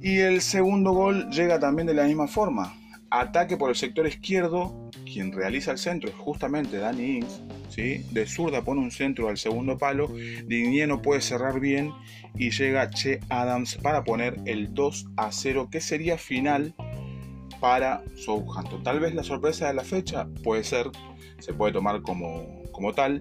Y 0.00 0.18
el 0.20 0.40
segundo 0.40 0.92
gol 0.92 1.28
llega 1.30 1.60
también 1.60 1.86
de 1.86 1.94
la 1.94 2.04
misma 2.04 2.26
forma. 2.26 2.74
Ataque 3.10 3.56
por 3.56 3.68
el 3.68 3.76
sector 3.76 4.06
izquierdo, 4.06 4.90
quien 5.12 5.32
realiza 5.32 5.72
el 5.72 5.78
centro 5.78 6.08
es 6.08 6.14
justamente 6.16 6.78
Danny 6.78 7.18
Ings, 7.18 7.42
¿sí? 7.68 8.04
de 8.10 8.26
zurda 8.26 8.62
pone 8.62 8.80
un 8.80 8.90
centro 8.90 9.28
al 9.28 9.38
segundo 9.38 9.76
palo, 9.78 10.08
Digné 10.08 10.86
no 10.86 11.02
puede 11.02 11.20
cerrar 11.20 11.60
bien 11.60 11.92
y 12.34 12.50
llega 12.50 12.90
Che 12.90 13.20
Adams 13.28 13.76
para 13.76 14.04
poner 14.04 14.36
el 14.46 14.72
2 14.74 15.06
a 15.16 15.32
0 15.32 15.68
que 15.70 15.80
sería 15.80 16.18
final 16.18 16.74
para 17.60 18.02
Southampton. 18.16 18.82
Tal 18.82 19.00
vez 19.00 19.14
la 19.14 19.22
sorpresa 19.22 19.68
de 19.68 19.74
la 19.74 19.84
fecha 19.84 20.28
puede 20.42 20.64
ser, 20.64 20.90
se 21.38 21.52
puede 21.52 21.72
tomar 21.72 22.02
como, 22.02 22.62
como 22.72 22.92
tal, 22.92 23.20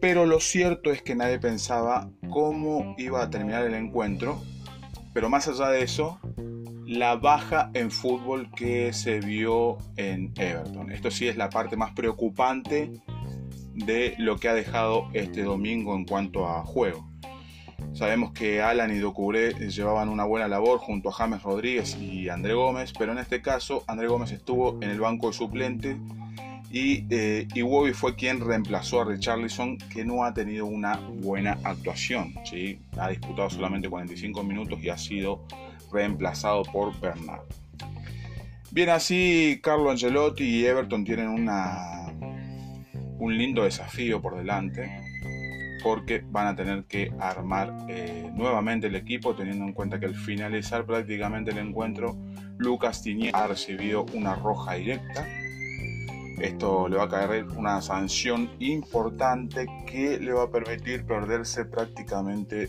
pero 0.00 0.26
lo 0.26 0.40
cierto 0.40 0.90
es 0.90 1.00
que 1.00 1.14
nadie 1.14 1.38
pensaba 1.38 2.10
cómo 2.30 2.94
iba 2.98 3.22
a 3.22 3.30
terminar 3.30 3.64
el 3.64 3.74
encuentro. 3.74 4.42
Pero 5.14 5.28
más 5.28 5.46
allá 5.46 5.68
de 5.68 5.82
eso, 5.82 6.18
la 6.92 7.16
baja 7.16 7.70
en 7.72 7.90
fútbol 7.90 8.50
que 8.54 8.92
se 8.92 9.20
vio 9.20 9.78
en 9.96 10.32
Everton. 10.36 10.92
Esto 10.92 11.10
sí 11.10 11.26
es 11.26 11.36
la 11.36 11.48
parte 11.48 11.76
más 11.76 11.92
preocupante 11.92 12.92
de 13.74 14.14
lo 14.18 14.38
que 14.38 14.48
ha 14.48 14.54
dejado 14.54 15.08
este 15.14 15.42
domingo 15.42 15.94
en 15.94 16.04
cuanto 16.04 16.46
a 16.46 16.62
juego. 16.64 17.08
Sabemos 17.94 18.32
que 18.32 18.60
Alan 18.60 18.94
y 18.94 18.98
Docuré 18.98 19.52
llevaban 19.70 20.08
una 20.08 20.24
buena 20.24 20.48
labor 20.48 20.78
junto 20.78 21.08
a 21.08 21.12
James 21.12 21.42
Rodríguez 21.42 21.96
y 21.96 22.28
André 22.28 22.54
Gómez, 22.54 22.92
pero 22.98 23.12
en 23.12 23.18
este 23.18 23.40
caso 23.40 23.84
André 23.86 24.08
Gómez 24.08 24.30
estuvo 24.32 24.78
en 24.82 24.90
el 24.90 25.00
banco 25.00 25.28
de 25.28 25.32
suplente 25.32 25.96
y 26.70 27.04
eh, 27.10 27.46
fue 27.94 28.14
quien 28.16 28.40
reemplazó 28.40 29.02
a 29.02 29.04
Richarlison 29.04 29.76
que 29.76 30.04
no 30.04 30.24
ha 30.24 30.32
tenido 30.32 30.66
una 30.66 30.96
buena 30.96 31.58
actuación. 31.64 32.34
¿sí? 32.44 32.80
Ha 32.98 33.08
disputado 33.08 33.50
solamente 33.50 33.88
45 33.88 34.42
minutos 34.42 34.78
y 34.82 34.88
ha 34.88 34.96
sido 34.96 35.44
reemplazado 35.92 36.62
por 36.64 36.98
Bernard. 37.00 37.44
Bien, 38.70 38.88
así 38.88 39.60
Carlo 39.62 39.90
Angelotti 39.90 40.44
y 40.44 40.64
Everton 40.64 41.04
tienen 41.04 41.28
una, 41.28 42.06
un 43.18 43.36
lindo 43.36 43.64
desafío 43.64 44.20
por 44.22 44.36
delante 44.36 44.90
porque 45.82 46.24
van 46.30 46.46
a 46.46 46.56
tener 46.56 46.84
que 46.84 47.12
armar 47.18 47.86
eh, 47.88 48.30
nuevamente 48.34 48.86
el 48.86 48.94
equipo 48.94 49.34
teniendo 49.34 49.64
en 49.64 49.72
cuenta 49.72 49.98
que 49.98 50.06
al 50.06 50.14
finalizar 50.14 50.86
prácticamente 50.86 51.50
el 51.50 51.58
encuentro 51.58 52.16
Lucas 52.56 53.02
Tiñé 53.02 53.30
ha 53.34 53.48
recibido 53.48 54.06
una 54.14 54.36
roja 54.36 54.74
directa 54.74 55.26
esto 56.42 56.88
le 56.88 56.96
va 56.96 57.04
a 57.04 57.08
caer 57.08 57.44
una 57.56 57.80
sanción 57.80 58.50
importante 58.58 59.66
que 59.86 60.18
le 60.18 60.32
va 60.32 60.44
a 60.44 60.50
permitir 60.50 61.04
perderse 61.04 61.64
prácticamente 61.64 62.68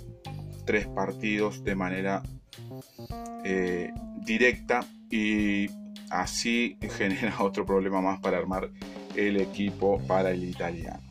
tres 0.65 0.87
partidos 0.87 1.63
de 1.63 1.75
manera 1.75 2.21
eh, 3.43 3.91
directa 4.25 4.85
y 5.09 5.67
así 6.09 6.77
genera 6.97 7.35
otro 7.41 7.65
problema 7.65 8.01
más 8.01 8.19
para 8.19 8.37
armar 8.37 8.69
el 9.15 9.37
equipo 9.37 9.99
para 10.07 10.31
el 10.31 10.43
italiano. 10.43 11.01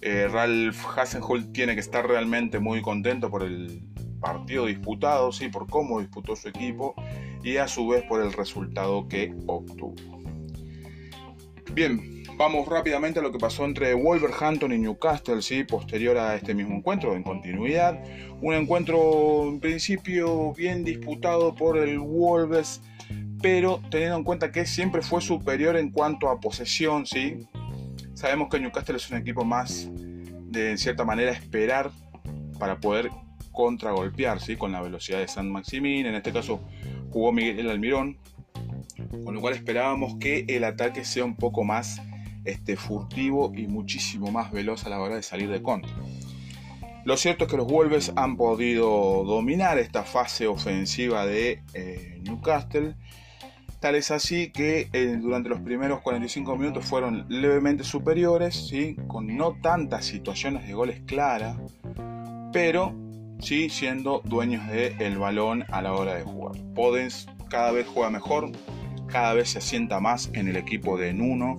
Eh, 0.00 0.28
Ralph 0.28 0.84
Hasenholt 0.96 1.52
tiene 1.52 1.74
que 1.74 1.80
estar 1.80 2.06
realmente 2.06 2.58
muy 2.58 2.82
contento 2.82 3.30
por 3.30 3.42
el 3.42 3.82
partido 4.20 4.66
disputado, 4.66 5.32
sí, 5.32 5.48
por 5.48 5.68
cómo 5.68 6.00
disputó 6.00 6.36
su 6.36 6.48
equipo 6.48 6.94
y 7.42 7.58
a 7.58 7.68
su 7.68 7.88
vez 7.88 8.02
por 8.04 8.22
el 8.22 8.32
resultado 8.32 9.06
que 9.08 9.34
obtuvo. 9.46 9.94
Bien, 11.72 12.13
vamos 12.36 12.66
rápidamente 12.66 13.20
a 13.20 13.22
lo 13.22 13.30
que 13.32 13.38
pasó 13.38 13.64
entre 13.64 13.94
Wolverhampton 13.94 14.72
y 14.72 14.78
Newcastle, 14.78 15.40
¿sí? 15.42 15.64
posterior 15.64 16.18
a 16.18 16.34
este 16.34 16.54
mismo 16.54 16.76
encuentro, 16.76 17.14
en 17.14 17.22
continuidad. 17.22 18.02
Un 18.40 18.54
encuentro 18.54 19.48
en 19.48 19.60
principio 19.60 20.52
bien 20.52 20.84
disputado 20.84 21.54
por 21.54 21.78
el 21.78 21.98
Wolves, 21.98 22.80
pero 23.40 23.80
teniendo 23.90 24.16
en 24.16 24.24
cuenta 24.24 24.50
que 24.50 24.66
siempre 24.66 25.02
fue 25.02 25.20
superior 25.20 25.76
en 25.76 25.90
cuanto 25.90 26.28
a 26.28 26.40
posesión. 26.40 27.06
¿sí? 27.06 27.46
Sabemos 28.14 28.48
que 28.50 28.60
Newcastle 28.60 28.96
es 28.96 29.10
un 29.10 29.18
equipo 29.18 29.44
más 29.44 29.88
de, 29.92 30.72
en 30.72 30.78
cierta 30.78 31.04
manera, 31.04 31.30
esperar 31.30 31.90
para 32.58 32.78
poder 32.80 33.10
contragolpear 33.52 34.40
¿sí? 34.40 34.56
con 34.56 34.72
la 34.72 34.82
velocidad 34.82 35.18
de 35.18 35.28
San 35.28 35.50
Maximín. 35.50 36.06
En 36.06 36.14
este 36.14 36.32
caso 36.32 36.60
jugó 37.10 37.32
Miguel 37.32 37.70
Almirón, 37.70 38.18
con 39.24 39.34
lo 39.34 39.40
cual 39.40 39.54
esperábamos 39.54 40.16
que 40.18 40.44
el 40.48 40.64
ataque 40.64 41.04
sea 41.04 41.24
un 41.24 41.36
poco 41.36 41.62
más 41.62 42.00
este, 42.44 42.76
furtivo 42.76 43.52
y 43.54 43.66
muchísimo 43.66 44.30
más 44.30 44.52
veloz 44.52 44.84
a 44.86 44.88
la 44.88 45.00
hora 45.00 45.16
de 45.16 45.22
salir 45.22 45.50
de 45.50 45.62
contra. 45.62 45.92
Lo 47.04 47.18
cierto 47.18 47.44
es 47.44 47.50
que 47.50 47.58
los 47.58 47.66
Wolves 47.66 48.12
han 48.16 48.36
podido 48.36 49.24
dominar 49.24 49.78
esta 49.78 50.04
fase 50.04 50.46
ofensiva 50.46 51.26
de 51.26 51.62
eh, 51.74 52.20
Newcastle. 52.22 52.94
Tal 53.78 53.94
es 53.96 54.10
así 54.10 54.50
que 54.50 54.88
eh, 54.94 55.18
durante 55.20 55.50
los 55.50 55.60
primeros 55.60 56.00
45 56.00 56.56
minutos 56.56 56.86
fueron 56.86 57.26
levemente 57.28 57.84
superiores, 57.84 58.68
¿sí? 58.68 58.96
con 59.06 59.36
no 59.36 59.58
tantas 59.60 60.06
situaciones 60.06 60.66
de 60.66 60.72
goles 60.72 61.02
claras, 61.04 61.58
pero 62.54 62.94
sí 63.38 63.68
siendo 63.68 64.22
dueños 64.24 64.66
del 64.68 65.18
balón 65.18 65.66
a 65.68 65.82
la 65.82 65.92
hora 65.92 66.14
de 66.14 66.22
jugar. 66.22 66.56
Podens 66.74 67.28
cada 67.50 67.72
vez 67.72 67.86
juega 67.86 68.08
mejor, 68.08 68.50
cada 69.06 69.34
vez 69.34 69.50
se 69.50 69.58
asienta 69.58 70.00
más 70.00 70.30
en 70.32 70.48
el 70.48 70.56
equipo 70.56 70.96
de 70.96 71.12
Nuno. 71.12 71.58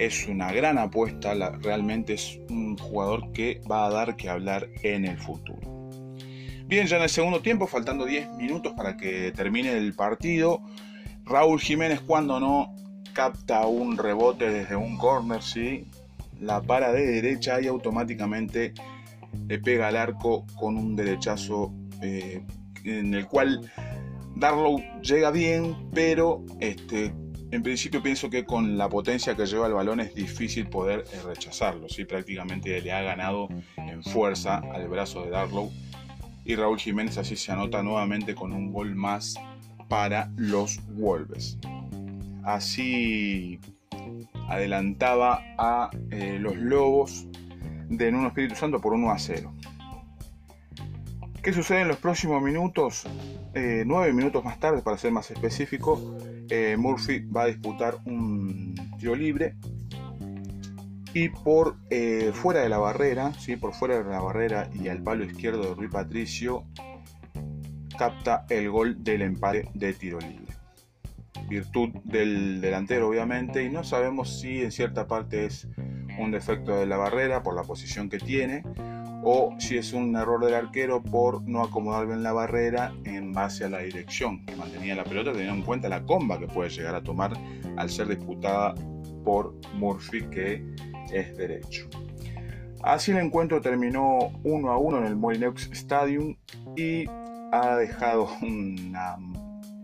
Es 0.00 0.26
una 0.26 0.50
gran 0.50 0.78
apuesta, 0.78 1.34
realmente 1.62 2.14
es 2.14 2.40
un 2.48 2.78
jugador 2.78 3.32
que 3.32 3.60
va 3.70 3.84
a 3.84 3.90
dar 3.90 4.16
que 4.16 4.30
hablar 4.30 4.66
en 4.82 5.04
el 5.04 5.18
futuro. 5.18 5.90
Bien, 6.66 6.86
ya 6.86 6.96
en 6.96 7.02
el 7.02 7.10
segundo 7.10 7.42
tiempo, 7.42 7.66
faltando 7.66 8.06
10 8.06 8.30
minutos 8.30 8.72
para 8.74 8.96
que 8.96 9.30
termine 9.32 9.76
el 9.76 9.92
partido, 9.92 10.62
Raúl 11.26 11.60
Jiménez 11.60 12.00
cuando 12.00 12.40
no 12.40 12.74
capta 13.12 13.66
un 13.66 13.98
rebote 13.98 14.50
desde 14.50 14.74
un 14.74 14.96
corner, 14.96 15.42
¿sí? 15.42 15.86
la 16.40 16.62
para 16.62 16.92
de 16.92 17.06
derecha 17.06 17.60
y 17.60 17.66
automáticamente 17.66 18.72
le 19.48 19.58
pega 19.58 19.88
al 19.88 19.96
arco 19.96 20.46
con 20.56 20.78
un 20.78 20.96
derechazo 20.96 21.74
eh, 22.00 22.42
en 22.84 23.12
el 23.12 23.26
cual 23.26 23.70
Darlow 24.36 24.82
llega 25.02 25.30
bien, 25.30 25.76
pero 25.92 26.42
este, 26.60 27.12
en 27.50 27.62
principio 27.62 28.02
pienso 28.02 28.30
que 28.30 28.44
con 28.44 28.78
la 28.78 28.88
potencia 28.88 29.34
que 29.34 29.46
lleva 29.46 29.66
el 29.66 29.72
balón 29.72 30.00
es 30.00 30.14
difícil 30.14 30.68
poder 30.68 31.04
eh, 31.12 31.20
rechazarlo. 31.24 31.88
¿sí? 31.88 32.04
Prácticamente 32.04 32.80
le 32.80 32.92
ha 32.92 33.02
ganado 33.02 33.48
en 33.76 34.02
fuerza 34.04 34.58
al 34.72 34.88
brazo 34.88 35.24
de 35.24 35.30
Darlow. 35.30 35.70
Y 36.44 36.54
Raúl 36.54 36.78
Jiménez 36.78 37.18
así 37.18 37.36
se 37.36 37.52
anota 37.52 37.82
nuevamente 37.82 38.34
con 38.34 38.52
un 38.52 38.72
gol 38.72 38.94
más 38.94 39.34
para 39.88 40.30
los 40.36 40.80
Wolves. 40.94 41.58
Así 42.44 43.58
adelantaba 44.48 45.42
a 45.58 45.90
eh, 46.10 46.38
los 46.40 46.56
Lobos 46.56 47.26
de 47.88 48.10
Nuno 48.12 48.28
Espíritu 48.28 48.54
Santo 48.54 48.80
por 48.80 48.94
1 48.94 49.10
a 49.10 49.18
0. 49.18 49.52
¿Qué 51.42 51.54
sucede 51.54 51.80
en 51.80 51.88
los 51.88 51.96
próximos 51.96 52.42
minutos? 52.42 53.06
Eh, 53.54 53.82
nueve 53.86 54.12
minutos 54.12 54.44
más 54.44 54.60
tarde, 54.60 54.82
para 54.82 54.98
ser 54.98 55.10
más 55.10 55.30
específico, 55.30 56.18
eh, 56.50 56.76
Murphy 56.78 57.20
va 57.20 57.44
a 57.44 57.46
disputar 57.46 57.96
un 58.04 58.74
tiro 58.98 59.14
libre 59.14 59.54
y 61.14 61.30
por 61.30 61.76
eh, 61.88 62.32
fuera 62.34 62.60
de 62.60 62.68
la 62.68 62.76
barrera, 62.76 63.32
¿sí? 63.32 63.56
por 63.56 63.72
fuera 63.72 64.02
de 64.02 64.10
la 64.10 64.20
barrera 64.20 64.68
y 64.74 64.88
al 64.88 65.02
palo 65.02 65.24
izquierdo 65.24 65.62
de 65.62 65.74
Rui 65.74 65.88
Patricio, 65.88 66.64
capta 67.96 68.44
el 68.50 68.68
gol 68.70 69.02
del 69.02 69.22
empate 69.22 69.66
de 69.72 69.94
tiro 69.94 70.18
libre. 70.20 70.52
Virtud 71.48 71.88
del 72.04 72.60
delantero, 72.60 73.08
obviamente, 73.08 73.64
y 73.64 73.70
no 73.70 73.82
sabemos 73.82 74.40
si 74.40 74.60
en 74.60 74.70
cierta 74.70 75.06
parte 75.06 75.46
es 75.46 75.66
un 76.18 76.32
defecto 76.32 76.78
de 76.78 76.84
la 76.84 76.98
barrera 76.98 77.42
por 77.42 77.56
la 77.56 77.62
posición 77.62 78.10
que 78.10 78.18
tiene 78.18 78.62
o 79.22 79.54
si 79.58 79.76
es 79.76 79.92
un 79.92 80.16
error 80.16 80.44
del 80.44 80.54
arquero 80.54 81.02
por 81.02 81.42
no 81.42 81.62
acomodar 81.62 82.06
bien 82.06 82.22
la 82.22 82.32
barrera 82.32 82.92
en 83.04 83.32
base 83.32 83.64
a 83.64 83.68
la 83.68 83.78
dirección 83.78 84.44
que 84.46 84.56
mantenía 84.56 84.94
la 84.94 85.04
pelota, 85.04 85.32
teniendo 85.32 85.54
en 85.54 85.62
cuenta 85.62 85.88
la 85.88 86.02
comba 86.02 86.38
que 86.38 86.46
puede 86.46 86.70
llegar 86.70 86.94
a 86.94 87.02
tomar 87.02 87.32
al 87.76 87.90
ser 87.90 88.08
disputada 88.08 88.74
por 89.24 89.54
Murphy, 89.74 90.22
que 90.30 90.64
es 91.12 91.36
derecho. 91.36 91.88
Así 92.82 93.10
el 93.10 93.18
encuentro 93.18 93.60
terminó 93.60 94.32
1 94.42 94.70
a 94.70 94.78
1 94.78 94.98
en 94.98 95.04
el 95.04 95.16
Molineux 95.16 95.70
Stadium 95.72 96.36
y 96.76 97.04
ha 97.52 97.76
dejado 97.76 98.30
una 98.42 99.16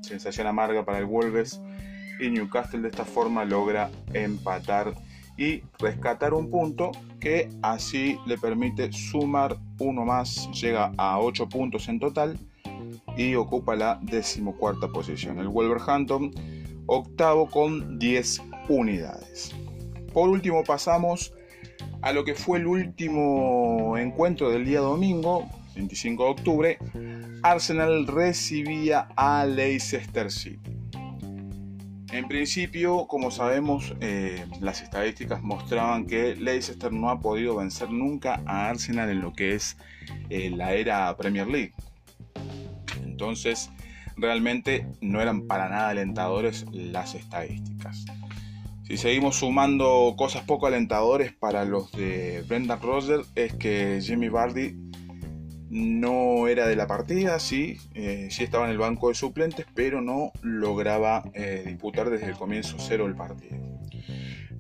sensación 0.01 0.47
amarga 0.47 0.85
para 0.85 0.99
el 0.99 1.05
Wolves 1.05 1.61
y 2.21 2.31
Newcastle 2.31 2.81
de 2.81 2.89
esta 2.89 3.05
forma 3.05 3.45
logra 3.45 3.91
empatar 4.15 4.95
y 5.37 5.63
rescatar 5.79 6.35
un 6.35 6.51
punto 6.51 6.93
que 7.21 7.49
así 7.63 8.19
le 8.27 8.39
permite 8.39 8.93
sumar 8.93 9.57
uno 9.79 10.05
más, 10.05 10.51
llega 10.53 10.93
a 10.97 11.19
8 11.19 11.49
puntos 11.49 11.89
en 11.89 11.99
total 11.99 12.39
y 13.17 13.35
ocupa 13.35 13.77
la 13.77 13.99
decimocuarta 14.03 14.89
posición. 14.89 15.39
El 15.39 15.49
Wolverhampton 15.49 16.31
octavo 16.87 17.49
con 17.49 17.99
10 17.99 18.43
unidades. 18.69 19.55
Por 20.13 20.29
último 20.29 20.65
pasamos 20.65 21.33
a 22.03 22.13
lo 22.13 22.25
que 22.25 22.35
fue 22.35 22.59
el 22.59 22.67
último 22.67 23.97
encuentro 23.99 24.51
del 24.51 24.65
día 24.65 24.81
domingo, 24.81 25.49
25 25.75 26.25
de 26.25 26.31
octubre. 26.31 26.79
Arsenal 27.43 28.07
recibía 28.07 29.09
a 29.17 29.45
Leicester 29.45 30.31
City. 30.31 30.76
En 32.17 32.29
principio, 32.29 33.07
como 33.07 33.31
sabemos, 33.31 33.95
eh, 34.01 34.47
las 34.63 34.81
estadísticas 34.81 35.43
mostraban 35.43 36.07
que 36.07 36.35
Leicester 36.35 36.91
no 36.91 37.11
ha 37.11 37.21
podido 37.21 37.57
vencer 37.57 37.91
nunca 37.91 38.41
a 38.47 38.71
Arsenal 38.71 39.11
en 39.11 39.21
lo 39.21 39.35
que 39.35 39.55
es 39.55 39.77
eh, 40.31 40.49
la 40.49 40.73
era 40.73 41.15
Premier 41.19 41.47
League. 41.47 41.75
Entonces, 43.05 43.71
realmente 44.17 44.87
no 45.03 45.21
eran 45.21 45.47
para 45.47 45.69
nada 45.69 45.91
alentadores 45.91 46.65
las 46.73 47.15
estadísticas. 47.15 48.07
Si 48.85 48.97
seguimos 48.97 49.37
sumando 49.37 50.15
cosas 50.17 50.45
poco 50.45 50.67
alentadores 50.67 51.35
para 51.35 51.67
los 51.67 51.93
de 51.93 52.43
Brendan 52.49 52.81
Rodgers, 52.81 53.29
es 53.35 53.53
que 53.53 54.01
Jimmy 54.01 54.31
Vardy 54.31 54.75
no 55.69 56.47
era 56.47 56.67
de 56.67 56.77
la 56.77 56.87
partida, 56.87 57.39
sí, 57.39 57.79
eh, 57.95 58.29
sí 58.31 58.45
estaba 58.45 58.67
en 58.67 58.71
el 58.71 58.79
banco 58.79 59.09
de 59.09 59.15
suplentes, 59.15 59.67
pero 59.75 60.01
no 60.01 60.33
lograba 60.43 61.25
eh, 61.35 61.65
disputar 61.67 62.11
desde 62.11 62.27
el 62.27 62.37
comienzo 62.37 62.77
cero 62.79 63.07
el 63.07 63.17
partido. 63.17 63.57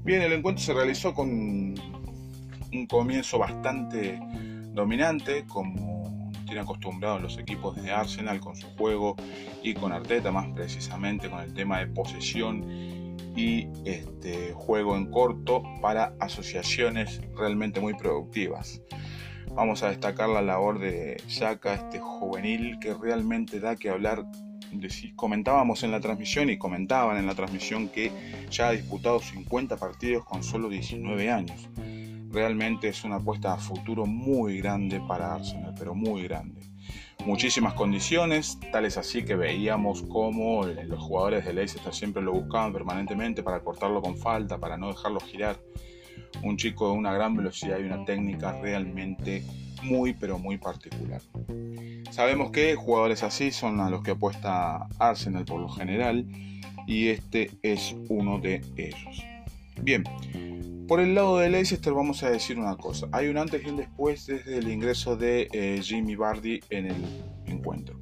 Bien, 0.02 0.22
el 0.22 0.32
encuentro 0.32 0.64
se 0.64 0.72
realizó 0.72 1.14
con 1.14 1.28
un 1.28 2.86
comienzo 2.88 3.38
bastante 3.38 4.18
dominante, 4.72 5.44
como 5.46 6.30
tienen 6.44 6.64
acostumbrados 6.64 7.20
los 7.22 7.38
equipos 7.38 7.80
de 7.82 7.90
Arsenal 7.90 8.40
con 8.40 8.56
su 8.56 8.68
juego 8.76 9.16
y 9.62 9.74
con 9.74 9.92
Arteta 9.92 10.30
más 10.30 10.46
precisamente 10.54 11.28
con 11.28 11.40
el 11.40 11.52
tema 11.54 11.80
de 11.80 11.88
posesión 11.88 12.64
y 13.34 13.68
este 13.84 14.52
juego 14.54 14.96
en 14.96 15.10
corto 15.10 15.62
para 15.82 16.14
asociaciones 16.20 17.20
realmente 17.36 17.80
muy 17.80 17.94
productivas. 17.94 18.80
Vamos 19.56 19.82
a 19.82 19.88
destacar 19.88 20.28
la 20.28 20.42
labor 20.42 20.78
de 20.78 21.16
Yaka, 21.28 21.72
este 21.72 21.98
juvenil 21.98 22.78
que 22.78 22.92
realmente 22.92 23.58
da 23.58 23.74
que 23.74 23.88
hablar. 23.88 24.26
comentábamos 25.16 25.82
en 25.82 25.92
la 25.92 26.00
transmisión 26.00 26.50
y 26.50 26.58
comentaban 26.58 27.16
en 27.16 27.26
la 27.26 27.34
transmisión 27.34 27.88
que 27.88 28.12
ya 28.50 28.68
ha 28.68 28.72
disputado 28.72 29.18
50 29.18 29.78
partidos 29.78 30.26
con 30.26 30.44
solo 30.44 30.68
19 30.68 31.30
años. 31.30 31.70
Realmente 32.30 32.88
es 32.88 33.02
una 33.04 33.16
apuesta 33.16 33.54
a 33.54 33.56
futuro 33.56 34.04
muy 34.04 34.58
grande 34.58 35.00
para 35.08 35.36
Arsenal, 35.36 35.74
pero 35.78 35.94
muy 35.94 36.24
grande. 36.24 36.60
Muchísimas 37.24 37.72
condiciones, 37.72 38.58
tales 38.70 38.98
así 38.98 39.24
que 39.24 39.36
veíamos 39.36 40.02
cómo 40.02 40.66
los 40.66 41.02
jugadores 41.02 41.46
de 41.46 41.54
Leicester 41.54 41.94
siempre 41.94 42.22
lo 42.22 42.32
buscaban 42.32 42.74
permanentemente 42.74 43.42
para 43.42 43.60
cortarlo 43.60 44.02
con 44.02 44.18
falta, 44.18 44.58
para 44.58 44.76
no 44.76 44.88
dejarlo 44.88 45.18
girar 45.20 45.58
un 46.42 46.56
chico 46.56 46.90
de 46.90 46.98
una 46.98 47.12
gran 47.12 47.36
velocidad 47.36 47.78
y 47.78 47.82
una 47.82 48.04
técnica 48.04 48.60
realmente 48.60 49.42
muy 49.82 50.12
pero 50.12 50.38
muy 50.38 50.58
particular. 50.58 51.20
Sabemos 52.10 52.50
que 52.50 52.74
jugadores 52.74 53.22
así 53.22 53.50
son 53.50 53.80
a 53.80 53.90
los 53.90 54.02
que 54.02 54.12
apuesta 54.12 54.86
Arsenal 54.98 55.44
por 55.44 55.60
lo 55.60 55.68
general 55.68 56.26
y 56.86 57.08
este 57.08 57.50
es 57.62 57.94
uno 58.08 58.38
de 58.38 58.62
ellos. 58.76 59.24
Bien, 59.82 60.04
por 60.88 61.00
el 61.00 61.14
lado 61.14 61.38
de 61.38 61.50
Leicester 61.50 61.92
vamos 61.92 62.22
a 62.22 62.30
decir 62.30 62.58
una 62.58 62.76
cosa. 62.76 63.08
Hay 63.12 63.28
un 63.28 63.38
antes 63.38 63.64
y 63.64 63.68
un 63.68 63.76
después 63.76 64.26
desde 64.26 64.58
el 64.58 64.70
ingreso 64.70 65.16
de 65.16 65.48
eh, 65.52 65.80
Jimmy 65.82 66.14
Bardi 66.14 66.60
en 66.70 66.86
el 66.86 67.04
encuentro. 67.46 68.00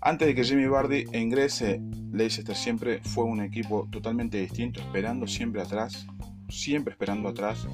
Antes 0.00 0.28
de 0.28 0.34
que 0.34 0.44
Jimmy 0.44 0.66
Bardi 0.66 1.04
ingrese, 1.12 1.80
Leicester 2.12 2.54
siempre 2.54 3.00
fue 3.02 3.24
un 3.24 3.42
equipo 3.42 3.88
totalmente 3.90 4.38
distinto, 4.38 4.80
esperando 4.80 5.26
siempre 5.26 5.60
atrás, 5.60 6.06
siempre 6.48 6.92
esperando 6.92 7.28
atrás 7.28 7.66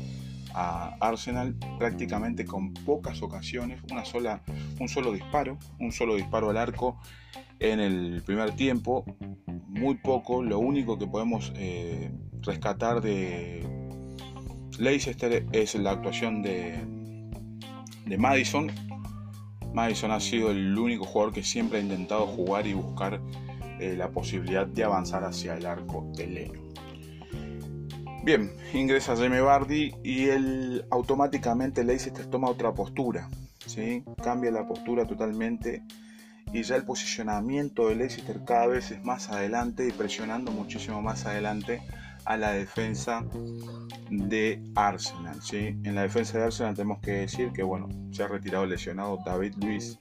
a 0.55 0.97
Arsenal, 1.01 1.57
prácticamente 1.79 2.45
con 2.45 2.73
pocas 2.73 3.23
ocasiones, 3.23 3.81
una 3.91 4.05
sola, 4.05 4.43
un 4.79 4.89
solo 4.89 5.13
disparo, 5.13 5.59
un 5.81 5.91
solo 5.91 6.15
disparo 6.15 6.51
al 6.51 6.57
arco 6.57 6.99
en 7.59 7.81
el 7.81 8.23
primer 8.23 8.53
tiempo, 8.53 9.05
muy 9.47 9.97
poco, 9.97 10.43
lo 10.43 10.59
único 10.59 10.99
que 10.99 11.07
podemos 11.07 11.53
eh, 11.57 12.13
rescatar 12.41 13.01
de 13.01 13.67
Leicester 14.79 15.47
es 15.53 15.75
la 15.75 15.93
actuación 15.93 16.43
de, 16.43 16.79
de 18.07 18.19
Madison. 18.19 18.71
Madison 19.73 20.13
ha 20.13 20.21
sido 20.21 20.51
el 20.51 20.79
único 20.79 21.05
jugador 21.05 21.33
que 21.35 21.43
siempre 21.43 21.79
ha 21.79 21.83
intentado 21.83 22.27
jugar 22.27 22.67
y 22.67 22.75
buscar 22.75 23.21
eh, 23.81 23.95
la 23.97 24.11
posibilidad 24.11 24.67
de 24.67 24.85
avanzar 24.85 25.25
hacia 25.25 25.57
el 25.57 25.67
arco 25.67 26.07
de 26.17 26.27
Leno. 26.27 26.74
Bien, 28.25 28.51
ingresa 28.73 29.15
Jamie 29.15 29.43
Bardi 29.43 29.95
y 30.03 30.31
él 30.31 30.87
automáticamente 30.91 31.85
Leicester 31.85 32.25
toma 32.25 32.49
otra 32.49 32.73
postura, 32.73 33.29
¿sí? 33.67 34.03
cambia 34.23 34.51
la 34.51 34.67
postura 34.67 35.07
totalmente 35.07 35.83
y 36.51 36.63
ya 36.63 36.77
el 36.77 36.85
posicionamiento 36.85 37.91
de 37.91 37.97
Leicester 37.97 38.41
cada 38.47 38.67
vez 38.67 38.91
es 38.93 39.05
más 39.05 39.29
adelante 39.29 39.87
y 39.87 39.93
presionando 39.93 40.53
muchísimo 40.53 41.03
más 41.03 41.27
adelante 41.27 41.83
a 42.25 42.39
la 42.39 42.53
defensa 42.53 43.27
de 44.09 44.63
Arsenal. 44.75 45.43
¿sí? 45.43 45.77
En 45.85 45.95
la 45.95 46.01
defensa 46.01 46.39
de 46.39 46.45
Arsenal 46.45 46.75
tenemos 46.75 47.01
que 47.01 47.11
decir 47.11 47.53
que 47.53 47.63
bueno, 47.63 47.91
se 48.11 48.23
ha 48.23 48.29
retirado 48.29 48.65
lesionado 48.65 49.19
David 49.27 49.53
Luis 49.59 49.99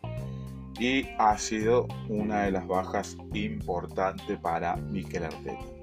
y 0.79 1.09
ha 1.17 1.37
sido 1.37 1.87
una 2.07 2.43
de 2.43 2.51
las 2.51 2.65
bajas 2.67 3.17
importantes 3.33 4.39
para 4.39 4.77
Mikel 4.77 5.25
Arteta. 5.25 5.82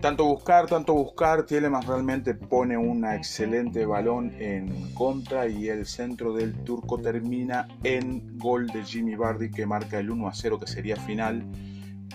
Tanto 0.00 0.24
buscar, 0.24 0.66
tanto 0.66 0.94
buscar, 0.94 1.44
Tielemans 1.44 1.86
realmente 1.86 2.32
pone 2.32 2.74
un 2.74 3.04
excelente 3.04 3.84
balón 3.84 4.32
en 4.40 4.94
contra 4.94 5.46
y 5.46 5.68
el 5.68 5.84
centro 5.84 6.32
del 6.32 6.54
turco 6.64 6.98
termina 6.98 7.68
en 7.84 8.38
gol 8.38 8.66
de 8.68 8.82
Jimmy 8.82 9.14
Bardi 9.14 9.50
que 9.50 9.66
marca 9.66 9.98
el 9.98 10.10
1 10.10 10.26
a 10.26 10.32
0 10.32 10.58
que 10.58 10.66
sería 10.66 10.96
final, 10.96 11.44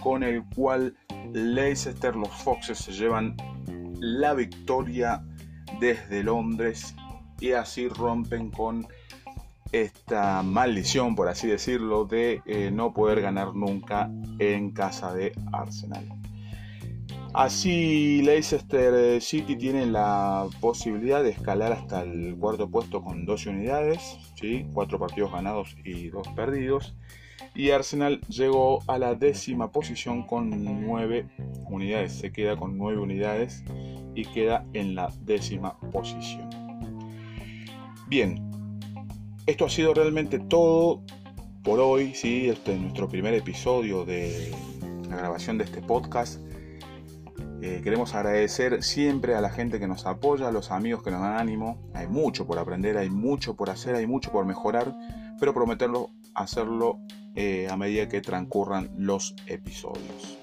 con 0.01 0.23
el 0.23 0.43
cual 0.55 0.95
Leicester, 1.31 2.15
los 2.15 2.29
Foxes 2.29 2.79
se 2.79 2.91
llevan 2.91 3.37
la 3.99 4.33
victoria 4.33 5.23
desde 5.79 6.23
Londres 6.23 6.95
y 7.39 7.51
así 7.51 7.87
rompen 7.87 8.49
con 8.49 8.87
esta 9.71 10.41
maldición, 10.41 11.15
por 11.15 11.27
así 11.27 11.47
decirlo, 11.47 12.05
de 12.05 12.41
eh, 12.47 12.71
no 12.71 12.93
poder 12.93 13.21
ganar 13.21 13.53
nunca 13.53 14.09
en 14.39 14.71
casa 14.71 15.13
de 15.13 15.33
Arsenal. 15.53 16.24
Así 17.35 18.21
Leicester 18.21 19.21
City 19.21 19.57
tiene 19.57 19.85
la 19.85 20.47
posibilidad 20.61 21.21
de 21.21 21.31
escalar 21.31 21.73
hasta 21.73 22.01
el 22.01 22.37
cuarto 22.37 22.69
puesto 22.69 23.03
con 23.03 23.25
12 23.25 23.49
unidades, 23.49 24.17
¿sí? 24.35 24.65
4 24.73 24.97
partidos 24.97 25.33
ganados 25.33 25.75
y 25.83 26.07
2 26.07 26.29
perdidos. 26.29 26.95
Y 27.53 27.71
Arsenal 27.71 28.21
llegó 28.29 28.79
a 28.87 28.97
la 28.97 29.15
décima 29.15 29.69
posición 29.73 30.25
con 30.25 30.63
9 30.87 31.27
unidades. 31.69 32.13
Se 32.13 32.31
queda 32.31 32.55
con 32.55 32.77
9 32.77 33.01
unidades 33.01 33.65
y 34.15 34.23
queda 34.23 34.65
en 34.71 34.95
la 34.95 35.11
décima 35.25 35.77
posición. 35.91 36.49
Bien, 38.07 38.49
esto 39.45 39.65
ha 39.65 39.69
sido 39.69 39.93
realmente 39.93 40.39
todo 40.39 41.01
por 41.63 41.81
hoy. 41.81 42.13
¿sí? 42.15 42.47
Este 42.47 42.75
es 42.75 42.79
nuestro 42.79 43.09
primer 43.09 43.33
episodio 43.33 44.05
de 44.05 44.53
la 45.09 45.17
grabación 45.17 45.57
de 45.57 45.65
este 45.65 45.81
podcast. 45.81 46.39
Eh, 47.67 47.81
queremos 47.83 48.13
agradecer 48.13 48.83
siempre 48.83 49.33
a 49.33 49.41
la 49.41 49.49
gente 49.49 49.79
que 49.79 49.87
nos 49.87 50.05
apoya, 50.05 50.49
a 50.49 50.51
los 50.51 50.69
amigos 50.69 51.01
que 51.01 51.09
nos 51.09 51.21
dan 51.21 51.39
ánimo. 51.39 51.89
Hay 51.95 52.05
mucho 52.05 52.45
por 52.45 52.59
aprender, 52.59 52.95
hay 52.95 53.09
mucho 53.09 53.55
por 53.55 53.71
hacer, 53.71 53.95
hay 53.95 54.05
mucho 54.05 54.31
por 54.31 54.45
mejorar, 54.45 54.95
pero 55.39 55.51
prometerlo 55.51 56.11
hacerlo 56.35 56.99
eh, 57.33 57.67
a 57.67 57.75
medida 57.75 58.07
que 58.07 58.21
transcurran 58.21 58.91
los 58.99 59.35
episodios. 59.47 60.37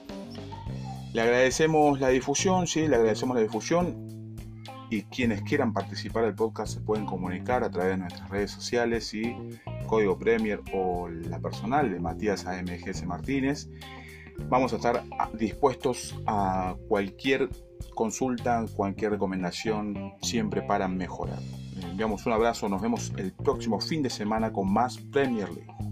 Le 1.12 1.20
agradecemos 1.20 2.00
la 2.00 2.08
difusión, 2.08 2.66
sí, 2.66 2.88
le 2.88 2.96
agradecemos 2.96 3.36
la 3.36 3.42
difusión. 3.42 4.34
Y 4.90 5.02
quienes 5.02 5.42
quieran 5.42 5.72
participar 5.72 6.24
del 6.24 6.34
podcast 6.34 6.74
se 6.74 6.80
pueden 6.80 7.06
comunicar 7.06 7.62
a 7.62 7.70
través 7.70 7.92
de 7.92 7.98
nuestras 7.98 8.28
redes 8.30 8.50
sociales, 8.50 9.14
y 9.14 9.36
Código 9.86 10.18
Premier 10.18 10.60
o 10.74 11.08
la 11.08 11.38
personal 11.38 11.88
de 11.88 12.00
Matías 12.00 12.46
AMGS 12.46 13.04
Martínez. 13.06 13.68
Vamos 14.48 14.72
a 14.72 14.76
estar 14.76 15.04
dispuestos 15.34 16.14
a 16.26 16.74
cualquier 16.88 17.48
consulta, 17.94 18.64
cualquier 18.74 19.12
recomendación, 19.12 20.14
siempre 20.22 20.62
para 20.62 20.88
mejorar. 20.88 21.38
enviamos 21.82 22.26
un 22.26 22.32
abrazo, 22.32 22.68
nos 22.68 22.80
vemos 22.80 23.12
el 23.16 23.32
próximo 23.32 23.80
fin 23.80 24.02
de 24.02 24.10
semana 24.10 24.52
con 24.52 24.72
más 24.72 24.98
Premier 24.98 25.48
League. 25.50 25.91